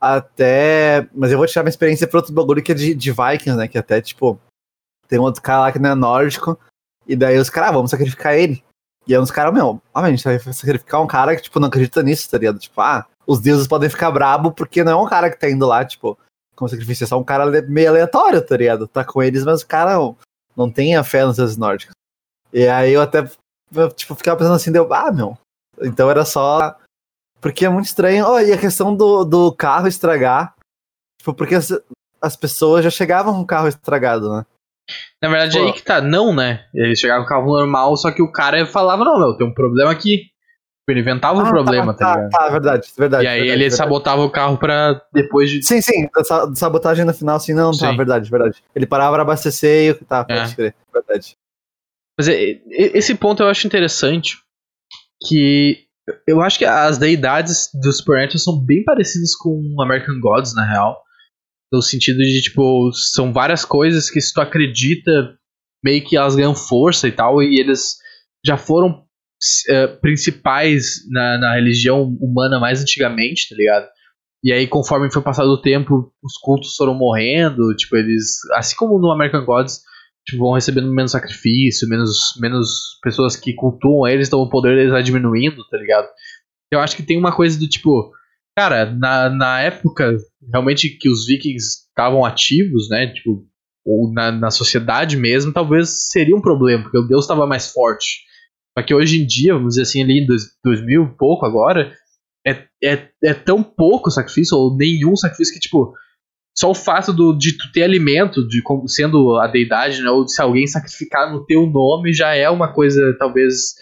[0.00, 1.08] até.
[1.14, 3.68] Mas eu vou tirar minha experiência pra outro bagulho que é de, de Vikings, né?
[3.68, 4.38] Que até, tipo,
[5.08, 6.58] tem um outro cara lá que não é nórdico,
[7.06, 8.62] e daí os caras, ah, vamos sacrificar ele.
[9.06, 11.68] E aí uns caras, meu, ah, a gente vai sacrificar um cara que, tipo, não
[11.68, 12.58] acredita nisso, tá ligado?
[12.58, 15.66] Tipo, ah, os deuses podem ficar brabo porque não é um cara que tá indo
[15.66, 16.18] lá, tipo,
[16.54, 18.86] como sacrifício, é só um cara meio aleatório, tá ligado?
[18.88, 19.96] Tá com eles, mas o cara
[20.56, 21.94] não tem a fé nos deuses nórdicos.
[22.52, 23.28] E aí eu até,
[23.74, 25.36] eu, tipo, ficava pensando assim, deu, ah, meu,
[25.80, 26.76] então era só.
[27.40, 28.26] Porque é muito estranho.
[28.26, 30.54] Oh, e a questão do, do carro estragar,
[31.18, 31.70] tipo, porque as,
[32.20, 34.46] as pessoas já chegavam com o carro estragado, né?
[35.22, 35.66] Na verdade, é Pô.
[35.66, 36.00] aí que tá.
[36.00, 36.66] Não, né?
[36.72, 39.54] Ele chegava com o carro normal, só que o cara falava, não, meu, tem um
[39.54, 40.30] problema aqui.
[40.88, 42.30] Ele inventava Ah, problema, tá, tá, ligado?
[42.30, 43.24] tá, verdade, verdade.
[43.24, 43.76] e aí verdade, ele verdade.
[43.76, 45.62] sabotava o carro pra depois de.
[45.64, 46.08] Sim, sim,
[46.54, 47.96] sabotagem no final, sim, não, tá, Sim.
[47.96, 48.62] verdade, verdade.
[48.74, 50.54] Ele parava pra abastecer e tá, pode É.
[50.54, 51.36] crer, verdade.
[52.16, 54.38] Mas é- é- esse ponto eu acho interessante.
[55.28, 55.84] Que
[56.26, 61.02] eu acho que as deidades do Supernatural são bem parecidas com American Gods, na real.
[61.72, 65.36] No sentido de, tipo, são várias coisas que se tu acredita,
[65.84, 67.96] meio que elas ganham força e tal, e eles
[68.44, 69.04] já foram
[69.68, 73.86] eh, principais na, na religião humana mais antigamente, tá ligado?
[74.42, 78.36] E aí, conforme foi passado o tempo, os cultos foram morrendo, tipo, eles.
[78.54, 79.80] Assim como no American Gods,
[80.24, 84.92] tipo, vão recebendo menos sacrifício, menos, menos pessoas que cultuam eles, então o poder deles
[84.92, 86.06] vai diminuindo, tá ligado?
[86.70, 88.12] Eu acho que tem uma coisa do tipo.
[88.56, 90.16] Cara, na, na época,
[90.50, 93.12] realmente, que os vikings estavam ativos, né?
[93.12, 93.44] Tipo,
[93.84, 98.25] ou na, na sociedade mesmo, talvez seria um problema, porque o deus estava mais forte.
[98.76, 101.92] Só que hoje em dia, vamos dizer assim, ali em dois, 2000 e pouco agora,
[102.46, 105.94] é, é, é tão pouco sacrifício, ou nenhum sacrifício, que, tipo,
[106.56, 110.40] só o fato do, de tu ter alimento, de sendo a deidade, né, ou se
[110.40, 113.74] alguém sacrificar no teu nome, já é uma coisa, talvez,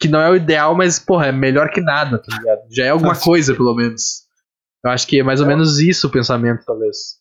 [0.00, 2.60] que não é o ideal, mas, porra, é melhor que nada, tá ligado?
[2.70, 4.26] Já é alguma Faz coisa, pelo menos.
[4.84, 7.18] Eu acho que é mais ou menos isso o pensamento, talvez.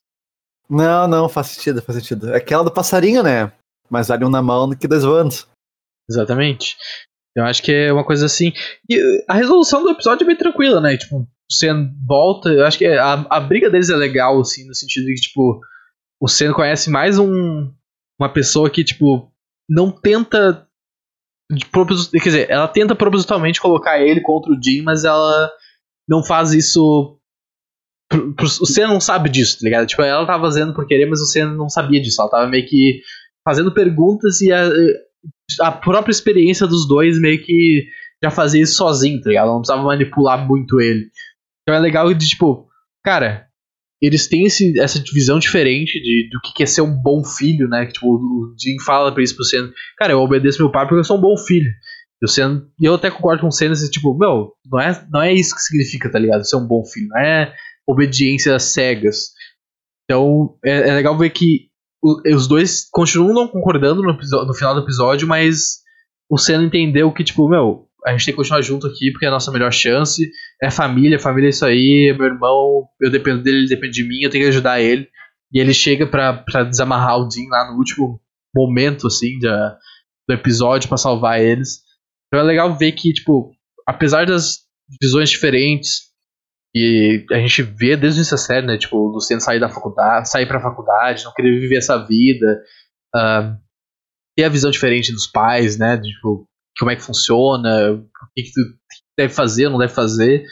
[0.70, 2.30] Não, não, faz sentido, faz sentido.
[2.30, 3.52] É aquela do passarinho, né?
[3.90, 5.36] Mas vale um na mão do que dois voando.
[6.10, 6.76] Exatamente.
[7.36, 8.54] Eu acho que é uma coisa assim.
[8.90, 10.96] E uh, a resolução do episódio é bem tranquila, né?
[10.96, 12.50] Tipo, o Sen volta.
[12.50, 15.60] Eu acho que a, a briga deles é legal, assim, no sentido de que, tipo,
[16.22, 17.72] o Sen conhece mais um,
[18.20, 19.32] uma pessoa que, tipo,
[19.70, 20.66] não tenta.
[22.12, 25.52] Quer dizer, ela tenta propositalmente colocar ele contra o Jim, mas ela
[26.08, 27.20] não faz isso.
[28.62, 29.88] O Sen não sabe disso, tá ligado?
[29.88, 32.22] Tipo, ela tava fazendo por querer, mas o Sen não sabia disso.
[32.22, 33.02] Ela tava meio que
[33.44, 34.70] fazendo perguntas e a,
[35.62, 37.86] a própria experiência dos dois meio que
[38.24, 39.48] já fazia isso sozinho, tá ligado?
[39.48, 41.10] Não precisava manipular muito ele.
[41.62, 42.68] Então é legal de, tipo,
[43.04, 43.48] cara,
[44.02, 47.86] eles têm esse, essa divisão diferente de, do que é ser um bom filho, né?
[47.86, 51.00] Que, tipo, o Jim fala pra isso pro Senna, cara, eu obedeço meu pai porque
[51.00, 51.70] eu sou um bom filho.
[52.22, 55.22] E o Senna, eu até concordo com o Senna, assim, tipo, meu, não é, não
[55.22, 56.48] é isso que significa, tá ligado?
[56.48, 57.54] Ser um bom filho, não é
[57.88, 59.32] obediência às cegas.
[60.04, 61.70] Então, é, é legal ver que
[62.34, 65.80] os dois continuam não concordando no, no final do episódio, mas
[66.30, 69.28] o Senna entendeu que, tipo, meu, a gente tem que continuar junto aqui porque é
[69.28, 70.30] a nossa melhor chance.
[70.62, 74.22] É família, família é isso aí, meu irmão, eu dependo dele, ele depende de mim,
[74.22, 75.08] eu tenho que ajudar ele.
[75.52, 78.20] E ele chega pra, desamarrar o Dean lá no último
[78.54, 81.80] momento, assim, do episódio pra salvar eles.
[82.28, 83.52] Então é legal ver que, tipo,
[83.88, 84.60] apesar das
[85.02, 86.02] visões diferentes,
[86.76, 88.78] e a gente vê desde essa série, né?
[88.78, 92.62] Tipo, o Luciano sair da faculdade, sair pra faculdade, não querer viver essa vida.
[93.16, 93.56] ah,
[94.38, 95.98] ter a visão diferente dos pais, né?
[96.02, 96.46] Tipo,
[96.78, 98.04] como é que funciona, o
[98.36, 98.62] que, que tu
[99.18, 100.46] deve fazer, não deve fazer.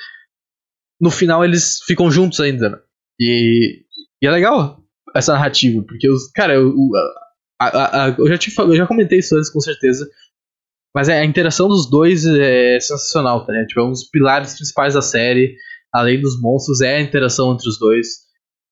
[1.02, 2.78] No final eles ficam juntos ainda, né?
[3.20, 3.84] E,
[4.22, 4.82] e é legal
[5.16, 6.32] essa narrativa, porque os.
[6.32, 6.74] Cara, eu,
[7.62, 10.10] a- a- a- eu, já te, eu já comentei isso antes, com certeza.
[10.96, 13.52] Mas é, a interação dos dois é sensacional, tá?
[13.52, 13.66] Né?
[13.66, 15.56] Tipo, é um dos pilares principais da série
[15.94, 18.24] além dos monstros, é a interação entre os dois.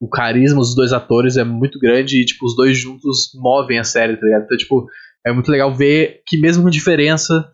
[0.01, 3.83] O carisma dos dois atores é muito grande e, tipo, os dois juntos movem a
[3.83, 4.45] série, tá ligado?
[4.45, 4.87] Então, tipo,
[5.25, 7.47] é muito legal ver que mesmo com diferença,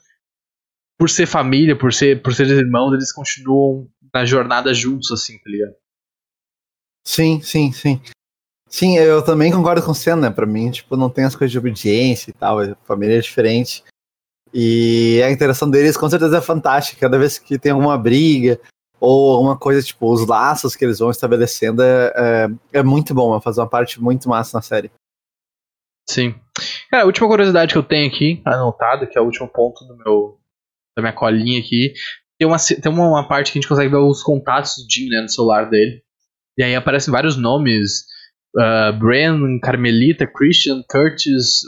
[0.98, 5.50] por ser família, por ser, por ser irmãos, eles continuam na jornada juntos, assim, tá
[5.50, 5.74] ligado?
[7.06, 8.02] Sim, sim, sim.
[8.70, 10.30] Sim, eu também concordo com Senna, né?
[10.30, 13.84] Pra mim, tipo, não tem as coisas de obediência e tal, a família é diferente.
[14.54, 17.02] E a interação deles com certeza é fantástica.
[17.02, 18.60] Cada vez que tem alguma briga
[19.00, 23.40] ou alguma coisa, tipo, os laços que eles vão estabelecendo é, é, é muito bom,
[23.40, 24.92] faz uma parte muito massa na série.
[26.10, 26.36] Sim.
[26.90, 29.96] Cara, a última curiosidade que eu tenho aqui, anotada, que é o último ponto do
[29.98, 30.40] meu,
[30.96, 31.94] da minha colinha aqui,
[32.40, 35.10] tem uma, tem uma, uma parte que a gente consegue ver os contatos do Jim
[35.10, 36.02] né, no celular dele.
[36.58, 38.06] E aí aparecem vários nomes
[38.56, 41.62] uh, Bran, Carmelita, Christian, Curtis,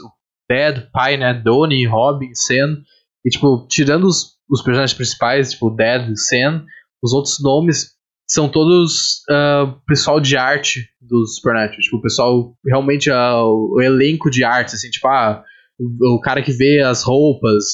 [0.48, 1.34] Dad, pai, né?
[1.34, 2.82] Donnie, Robin, Sen.
[3.24, 6.64] E, tipo, tirando os, os personagens principais, tipo, Dad, Sen,
[7.02, 7.92] os outros nomes
[8.28, 11.80] são todos uh, pessoal de arte dos Supernatural.
[11.80, 15.42] Tipo, o pessoal realmente uh, o elenco de arte, assim, tipo, ah,
[15.78, 17.64] o, o, cara que vê as roupas,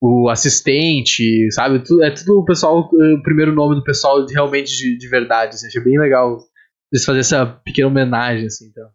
[0.00, 1.82] o assistente, sabe?
[2.02, 5.56] É tudo o pessoal, o primeiro nome do pessoal realmente de, de verdade.
[5.56, 6.38] Assim, achei bem legal
[6.92, 8.88] eles fazer essa pequena homenagem, assim, então.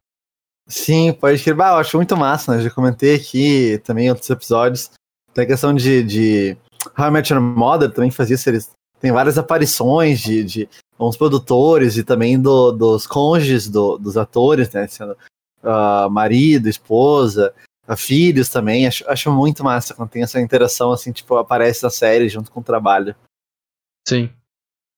[0.68, 1.56] Sim, pode crer.
[1.56, 2.64] Bah, eu acho muito massa, né?
[2.64, 4.90] Já comentei aqui também em outros episódios.
[5.34, 6.58] Tem a questão de, de
[6.98, 8.50] How I Met Your Mother também fazia isso.
[8.50, 8.70] Eles
[9.02, 14.72] tem várias aparições de, de uns produtores e também do, dos cônjuges do, dos atores,
[14.72, 14.88] né?
[14.88, 15.18] Sendo
[15.64, 17.54] uh, marido, esposa,
[17.88, 18.86] uh, filhos também.
[18.86, 22.60] Acho, acho muito massa quando tem essa interação, assim, tipo, aparece na série junto com
[22.60, 23.16] o trabalho.
[24.08, 24.30] Sim.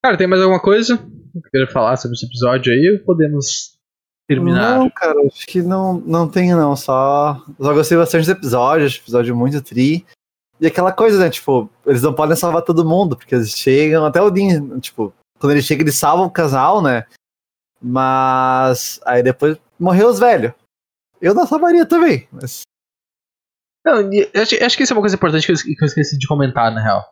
[0.03, 2.97] Cara, tem mais alguma coisa que queira falar sobre esse episódio aí?
[2.99, 3.77] Ou podemos
[4.27, 4.79] terminar?
[4.79, 6.75] Não, cara, acho que não, não tem, não.
[6.75, 10.05] Só, só gostei bastante dos episódios, episódio muito tri.
[10.63, 11.29] E aquela coisa, né?
[11.29, 15.51] Tipo, eles não podem salvar todo mundo, porque eles chegam, até o Dean, tipo, quando
[15.51, 17.05] ele chega, eles salvam o casal, né?
[17.81, 20.53] Mas aí depois morreu os velhos.
[21.19, 22.61] Eu não salvaria também, mas.
[23.85, 25.85] Não, eu acho, eu acho, que isso é uma coisa importante que eu, que eu
[25.85, 27.05] esqueci de comentar, na real.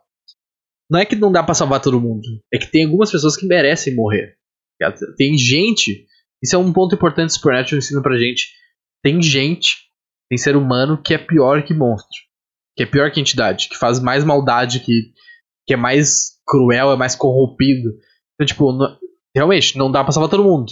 [0.90, 3.46] Não é que não dá para salvar todo mundo, é que tem algumas pessoas que
[3.46, 4.38] merecem morrer.
[5.18, 6.08] Tem gente,
[6.42, 8.50] isso é um ponto importante que o Supernatural ensina pra gente.
[9.04, 9.90] Tem gente,
[10.30, 12.31] tem ser humano que é pior que monstro
[12.76, 15.12] que é pior que entidade, que faz mais maldade, que,
[15.68, 17.92] que é mais cruel, é mais corrompido.
[18.36, 18.98] Então, tipo, não,
[19.36, 20.72] realmente, não dá pra salvar todo mundo.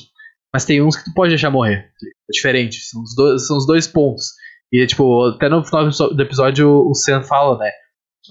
[0.54, 1.90] Mas tem uns que tu pode deixar morrer.
[2.04, 2.80] É diferente.
[2.82, 4.32] São os dois, são os dois pontos.
[4.72, 7.72] E, tipo, até no final do episódio o Sam fala, né?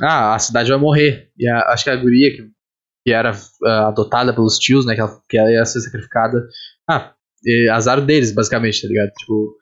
[0.03, 1.31] Ah, a cidade vai morrer.
[1.39, 2.43] E a, acho que a guria que,
[3.07, 4.95] que era uh, adotada pelos tios, né?
[4.95, 6.45] Que ela, que ela ia ser sacrificada.
[6.89, 7.15] Ah,
[7.73, 9.11] azar deles, basicamente, tá ligado?
[9.11, 9.57] Tipo.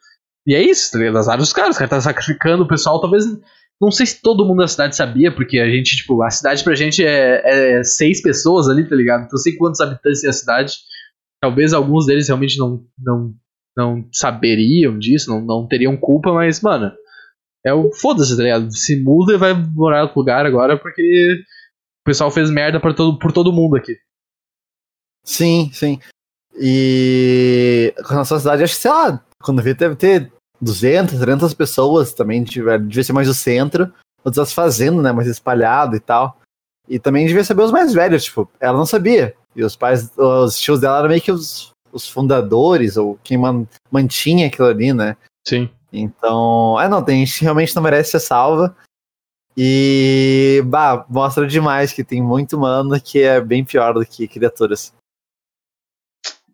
[0.47, 1.19] E é isso, tá ligado?
[1.19, 1.73] Azar dos caras.
[1.73, 3.25] Os caras tá sacrificando o pessoal, talvez
[3.81, 6.74] não sei se todo mundo da cidade sabia, porque a gente, tipo, a cidade pra
[6.74, 9.24] gente é, é seis pessoas ali, tá ligado?
[9.24, 10.74] Então sei quantos habitantes tem a cidade.
[11.41, 13.35] Talvez alguns deles realmente não, não,
[13.77, 16.91] não saberiam disso, não, não teriam culpa, mas, mano,
[17.64, 18.74] é o foda-se, tá ligado?
[18.74, 21.43] Se muda e vai morar em outro lugar agora porque
[22.01, 23.97] o pessoal fez merda por todo, por todo mundo aqui.
[25.22, 25.99] Sim, sim.
[26.59, 31.55] E com a nossa cidade, acho que, sei lá, quando vê, deve ter 200, 300
[31.55, 33.93] pessoas também, devia ser mais o centro,
[34.25, 36.39] outras fazendo, né, mais espalhado e tal.
[36.89, 39.35] E também devia saber os mais velhos, tipo, ela não sabia.
[39.55, 43.67] E os pais, os tios dela eram meio que os, os fundadores, ou quem man,
[43.91, 45.17] mantinha aquilo ali, né?
[45.47, 45.69] Sim.
[45.93, 48.77] Então, é, não, tem gente que realmente não merece ser salva.
[49.57, 54.93] E, bah, mostra demais que tem muito humano que é bem pior do que criaturas.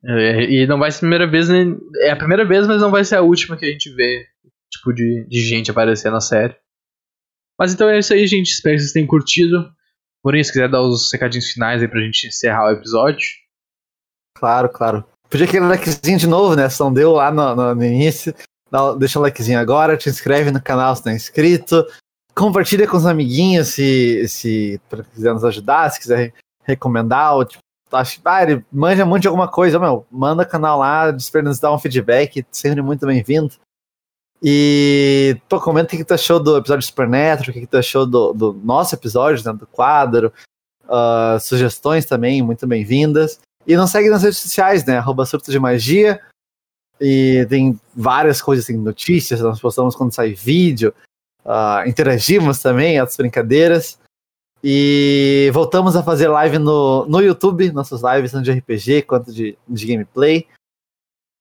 [0.04, 1.64] É, e não vai ser a primeira vez, né?
[2.00, 4.26] É a primeira vez, mas não vai ser a última que a gente vê
[4.70, 6.56] tipo de, de gente aparecer na série.
[7.58, 8.50] Mas então é isso aí, gente.
[8.50, 9.70] Espero que vocês tenham curtido.
[10.22, 13.26] Porém, se quiser dar os recadinhos finais aí pra gente encerrar o episódio.
[14.36, 15.04] Claro, claro.
[15.28, 16.68] Podia aquele likezinho de novo, né?
[16.68, 18.34] Se não deu lá no, no, no início.
[18.70, 21.86] Dá, deixa um likezinho agora, te inscreve no canal se não é inscrito.
[22.34, 24.80] Compartilha com os amiguinhos se, se
[25.12, 26.32] quiser nos ajudar, se quiser
[26.64, 27.62] recomendar ou tipo,
[27.92, 32.44] acho ah, ele manja muito de alguma coisa, meu, manda canal lá, disponibilizar um feedback,
[32.50, 33.54] sempre muito bem-vindo.
[34.42, 38.04] E, pô, comenta o que tu achou do episódio de Supernatural, o que tu achou
[38.04, 40.32] do, do nosso episódio, né, do quadro,
[40.84, 43.38] uh, sugestões também, muito bem-vindas.
[43.64, 46.20] E não segue nas redes sociais, né, arroba surto de magia,
[47.00, 50.92] e tem várias coisas, tem notícias, nós postamos quando sai vídeo,
[51.44, 53.98] uh, interagimos também, outras brincadeiras.
[54.64, 59.58] E voltamos a fazer live no, no YouTube, nossas lives tanto de RPG quanto de,
[59.68, 60.46] de gameplay.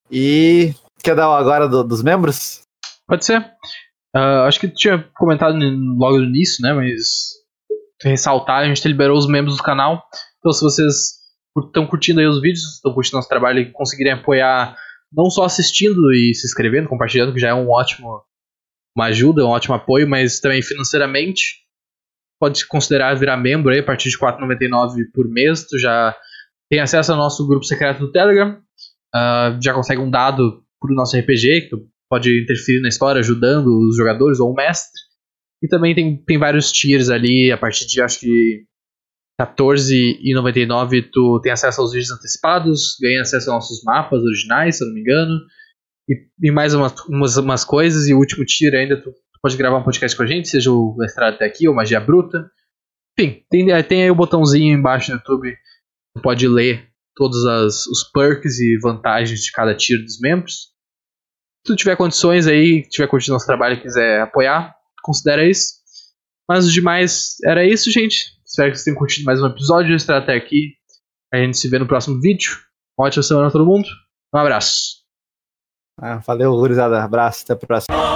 [0.09, 2.61] E quer dar agora do, dos membros?
[3.07, 3.39] Pode ser.
[4.15, 5.55] Uh, acho que tu tinha comentado
[5.97, 6.73] logo no início, né?
[6.73, 7.39] Mas
[8.03, 10.03] ressaltar, a gente liberou os membros do canal.
[10.39, 10.95] Então se vocês
[11.65, 14.75] estão curtindo aí os vídeos, estão curtindo nosso trabalho e conseguirem apoiar
[15.13, 18.23] não só assistindo e se inscrevendo, compartilhando, que já é um ótimo
[18.95, 21.60] uma ajuda, um ótimo apoio, mas também financeiramente
[22.41, 25.67] pode considerar virar membro aí a partir de R$ 4,99 por mês.
[25.67, 26.15] Tu já
[26.67, 28.59] tem acesso ao nosso grupo secreto do Telegram.
[29.13, 33.67] Uh, já consegue um dado pro nosso RPG, que tu pode interferir na história ajudando
[33.87, 34.99] os jogadores ou o mestre.
[35.63, 38.63] E também tem, tem vários tiers ali, a partir de acho que
[39.39, 44.87] R$14,99 tu tem acesso aos vídeos antecipados, ganha acesso aos nossos mapas originais, se eu
[44.87, 45.39] não me engano,
[46.09, 49.77] e, e mais umas, umas, umas, coisas, e o último tier ainda tu pode gravar
[49.77, 52.49] um podcast com a gente, seja o Estrada até aqui ou Magia Bruta.
[53.17, 55.57] Enfim, tem, tem aí o botãozinho embaixo no YouTube.
[56.15, 60.69] Você pode ler todos as, os perks e vantagens de cada tier dos membros.
[61.65, 65.81] tu tiver condições aí, tiver curtindo nosso trabalho e quiser apoiar, considera isso.
[66.49, 68.31] Mas os demais, era isso, gente.
[68.45, 69.95] Espero que vocês tenham curtido mais um episódio.
[69.95, 70.73] Estar até aqui.
[71.33, 72.57] A gente se vê no próximo vídeo.
[72.99, 73.87] Uma ótima semana a todo mundo.
[74.33, 75.01] Um abraço.
[75.97, 77.01] Ah, valeu, gurizada.
[77.01, 78.10] Abraço, até a próxima.